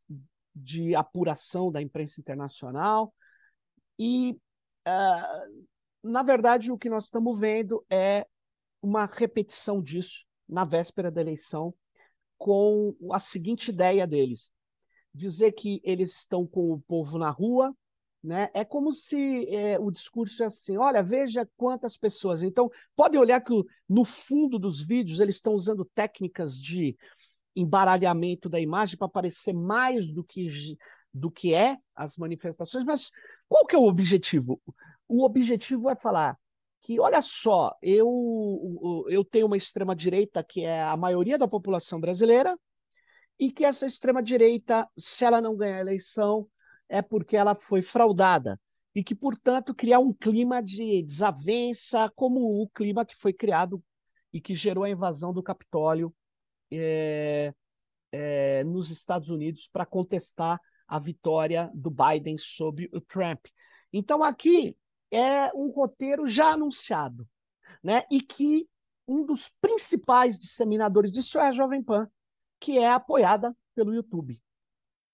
de 0.55 0.95
apuração 0.95 1.71
da 1.71 1.81
imprensa 1.81 2.21
internacional 2.21 3.15
e 3.99 4.39
uh, 4.87 5.67
na 6.03 6.23
verdade 6.23 6.73
o 6.73 6.79
que 6.79 6.91
nós 6.91 7.05
estamos 7.05 7.39
vendo 7.39 7.85
é 7.89 8.27
uma 8.81 9.07
repetição 9.07 9.81
disso 9.81 10.25
na 10.49 10.65
véspera 10.65 11.11
da 11.11 11.21
eleição 11.21 11.75
com 12.37 12.95
a 13.13 13.21
seguinte 13.21 13.71
ideia 13.71 14.07
deles 14.07 14.51
dizer 15.15 15.53
que 15.53 15.81
eles 15.85 16.17
estão 16.17 16.47
com 16.47 16.73
o 16.73 16.81
povo 16.81 17.19
na 17.19 17.31
rua, 17.31 17.75
né? 18.23 18.51
É 18.55 18.65
como 18.65 18.93
se 18.93 19.47
é, 19.49 19.79
o 19.79 19.91
discurso 19.91 20.43
é 20.43 20.47
assim: 20.47 20.77
olha, 20.77 21.03
veja 21.03 21.49
quantas 21.57 21.97
pessoas. 21.97 22.43
Então, 22.43 22.71
pode 22.97 23.19
olhar 23.19 23.41
que 23.41 23.53
no 23.89 24.05
fundo 24.05 24.59
dos 24.59 24.81
vídeos 24.83 25.21
eles 25.21 25.37
estão 25.37 25.55
usando 25.55 25.85
técnicas 25.85 26.59
de 26.59 26.97
embaralhamento 27.55 28.49
da 28.49 28.61
imagem 28.61 28.97
para 28.97 29.09
parecer 29.09 29.53
mais 29.53 30.09
do 30.11 30.25
que, 30.25 30.49
do 31.13 31.31
que 31.31 31.53
é 31.53 31.77
as 31.95 32.17
manifestações, 32.17 32.85
mas 32.85 33.11
qual 33.47 33.67
que 33.67 33.75
é 33.77 33.79
o 33.79 33.87
objetivo? 33.87 34.61
O 35.15 35.25
objetivo 35.25 35.91
é 35.91 35.95
falar 35.95 36.39
que, 36.81 36.99
olha 36.99 37.21
só, 37.21 37.77
eu, 37.83 39.05
eu 39.11 39.23
tenho 39.23 39.47
uma 39.47 39.59
extrema-direita 39.59 40.43
que 40.43 40.65
é 40.65 40.83
a 40.83 40.97
maioria 40.97 41.37
da 41.37 41.47
população 41.47 42.01
brasileira, 42.01 42.59
e 43.39 43.53
que 43.53 43.63
essa 43.63 43.85
extrema-direita, 43.85 44.89
se 44.97 45.23
ela 45.23 45.39
não 45.39 45.55
ganhar 45.55 45.77
a 45.77 45.81
eleição, 45.81 46.49
é 46.89 47.03
porque 47.03 47.37
ela 47.37 47.55
foi 47.55 47.83
fraudada. 47.83 48.59
E 48.95 49.05
que, 49.05 49.15
portanto, 49.15 49.75
criar 49.75 49.99
um 49.99 50.15
clima 50.15 50.63
de 50.63 51.03
desavença, 51.03 52.11
como 52.17 52.63
o 52.63 52.69
clima 52.71 53.05
que 53.05 53.15
foi 53.15 53.35
criado 53.35 53.85
e 54.33 54.41
que 54.41 54.55
gerou 54.55 54.83
a 54.85 54.91
invasão 54.91 55.31
do 55.31 55.43
Capitólio 55.43 56.15
é, 56.71 57.53
é, 58.11 58.65
nos 58.65 58.91
Estados 58.91 59.29
Unidos 59.29 59.69
para 59.71 59.85
contestar 59.85 60.59
a 60.89 60.99
vitória 60.99 61.71
do 61.75 61.91
Biden 61.91 62.39
sobre 62.39 62.89
o 62.95 63.01
Trump. 63.01 63.45
Então, 63.93 64.25
aqui 64.25 64.75
é 65.13 65.53
um 65.55 65.69
roteiro 65.69 66.27
já 66.27 66.53
anunciado, 66.53 67.29
né? 67.83 68.05
E 68.11 68.21
que 68.21 68.67
um 69.07 69.25
dos 69.25 69.51
principais 69.61 70.39
disseminadores 70.39 71.13
disso 71.13 71.39
é 71.39 71.49
a 71.49 71.53
Jovem 71.53 71.83
Pan 71.83 72.09
que 72.59 72.79
é 72.79 72.89
apoiada 72.89 73.55
pelo 73.75 73.93
YouTube, 73.93 74.41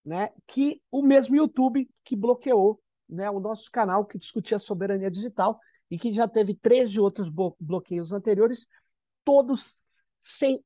né? 0.05 0.31
Que 0.47 0.83
o 0.91 1.03
mesmo 1.03 1.35
YouTube 1.35 1.89
que 2.05 2.15
bloqueou, 2.15 2.81
né, 3.09 3.31
o 3.31 3.41
nosso 3.41 3.71
canal 3.71 4.05
que 4.05 4.19
discutia 4.19 4.59
soberania 4.59 5.11
digital 5.11 5.59
e 5.91 5.99
que 5.99 6.13
já 6.13 6.29
teve 6.29 6.55
13 6.55 7.01
outros 7.01 7.31
bloqueios 7.59 8.13
anteriores, 8.13 8.69
todos 9.25 9.79
sem 10.23 10.63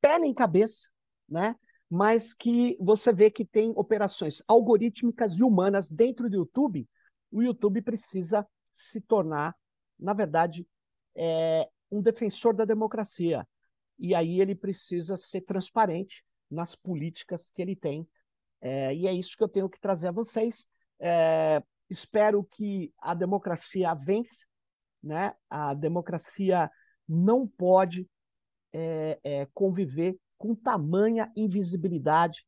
pé 0.00 0.18
nem 0.18 0.34
cabeça, 0.34 0.88
né? 1.28 1.54
Mas 1.88 2.32
que 2.32 2.76
você 2.80 3.12
vê 3.12 3.30
que 3.30 3.44
tem 3.44 3.72
operações 3.76 4.42
algorítmicas 4.48 5.38
e 5.38 5.44
humanas 5.44 5.88
dentro 5.88 6.28
do 6.28 6.36
YouTube. 6.36 6.88
O 7.30 7.42
YouTube 7.42 7.80
precisa 7.80 8.44
se 8.74 9.00
tornar, 9.00 9.56
na 9.98 10.12
verdade, 10.12 10.66
é, 11.14 11.68
um 11.90 12.02
defensor 12.02 12.54
da 12.54 12.64
democracia 12.64 13.46
e 13.98 14.14
aí 14.14 14.40
ele 14.40 14.54
precisa 14.54 15.16
ser 15.16 15.42
transparente 15.42 16.24
nas 16.50 16.74
políticas 16.74 17.50
que 17.50 17.62
ele 17.62 17.76
tem. 17.76 18.06
É, 18.60 18.94
e 18.94 19.06
é 19.06 19.12
isso 19.12 19.36
que 19.36 19.42
eu 19.42 19.48
tenho 19.48 19.68
que 19.68 19.80
trazer 19.80 20.08
a 20.08 20.12
vocês. 20.12 20.66
É, 20.98 21.62
espero 21.88 22.42
que 22.44 22.92
a 22.98 23.14
democracia 23.14 23.94
vença, 23.94 24.44
né? 25.02 25.34
A 25.48 25.74
democracia 25.74 26.70
não 27.08 27.46
pode 27.46 28.08
é, 28.72 29.20
é 29.22 29.48
conviver 29.52 30.18
com 30.36 30.54
tamanha 30.54 31.30
invisibilidade, 31.36 32.44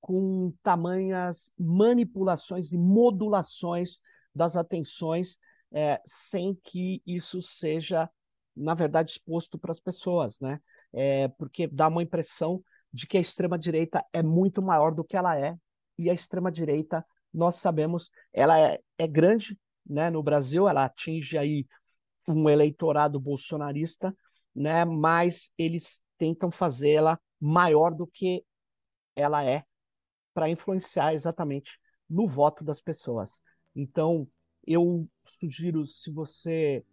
com 0.00 0.52
tamanhas 0.62 1.50
manipulações 1.58 2.72
e 2.72 2.78
modulações 2.78 3.98
das 4.34 4.56
atenções, 4.56 5.38
é, 5.72 6.00
sem 6.04 6.54
que 6.64 7.02
isso 7.06 7.40
seja, 7.42 8.10
na 8.56 8.74
verdade, 8.74 9.12
exposto 9.12 9.58
para 9.58 9.70
as 9.70 9.80
pessoas, 9.80 10.40
né? 10.40 10.60
é, 10.92 11.28
porque 11.28 11.66
dá 11.66 11.88
uma 11.88 12.02
impressão 12.02 12.62
de 12.92 13.06
que 13.06 13.16
a 13.16 13.20
extrema-direita 13.20 14.04
é 14.12 14.22
muito 14.22 14.60
maior 14.60 14.94
do 14.94 15.04
que 15.04 15.16
ela 15.16 15.38
é, 15.38 15.56
e 15.98 16.10
a 16.10 16.14
extrema-direita, 16.14 17.04
nós 17.32 17.56
sabemos, 17.56 18.10
ela 18.32 18.58
é, 18.58 18.80
é 18.98 19.06
grande 19.06 19.58
né, 19.86 20.10
no 20.10 20.22
Brasil, 20.22 20.68
ela 20.68 20.84
atinge 20.84 21.38
aí 21.38 21.66
um 22.26 22.48
eleitorado 22.48 23.20
bolsonarista, 23.20 24.14
né, 24.54 24.84
mas 24.84 25.50
eles 25.56 26.00
tentam 26.18 26.50
fazê-la 26.50 27.18
maior 27.40 27.94
do 27.94 28.06
que 28.06 28.44
ela 29.14 29.44
é 29.44 29.64
para 30.34 30.48
influenciar 30.48 31.14
exatamente 31.14 31.78
no 32.08 32.26
voto 32.26 32.64
das 32.64 32.80
pessoas. 32.80 33.40
Então, 33.74 34.28
eu 34.66 35.08
sugiro, 35.38 35.86
se 35.86 36.10
você 36.10 36.84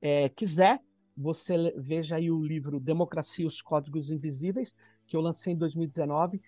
é, 0.00 0.28
quiser, 0.28 0.80
você 1.16 1.72
veja 1.76 2.16
aí 2.16 2.30
o 2.30 2.42
livro 2.42 2.78
Democracia 2.78 3.44
e 3.44 3.48
os 3.48 3.62
Códigos 3.62 4.10
Invisíveis, 4.10 4.74
que 5.06 5.16
eu 5.16 5.20
lancei 5.20 5.52
em 5.52 5.56
2019, 5.56 6.40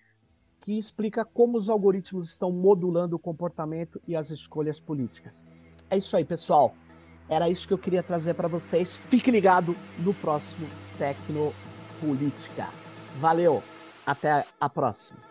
que 0.61 0.77
explica 0.77 1.25
como 1.25 1.57
os 1.57 1.69
algoritmos 1.69 2.29
estão 2.29 2.51
modulando 2.51 3.15
o 3.15 3.19
comportamento 3.19 4.01
e 4.07 4.15
as 4.15 4.29
escolhas 4.29 4.79
políticas. 4.79 5.49
É 5.89 5.97
isso 5.97 6.15
aí, 6.15 6.25
pessoal. 6.25 6.75
Era 7.27 7.49
isso 7.49 7.67
que 7.67 7.73
eu 7.73 7.77
queria 7.77 8.03
trazer 8.03 8.33
para 8.33 8.47
vocês. 8.47 8.95
Fique 8.95 9.31
ligado 9.31 9.75
no 9.99 10.13
próximo 10.13 10.67
Tecnopolítica. 10.97 12.67
Valeu, 13.19 13.63
até 14.05 14.45
a 14.59 14.69
próxima. 14.69 15.28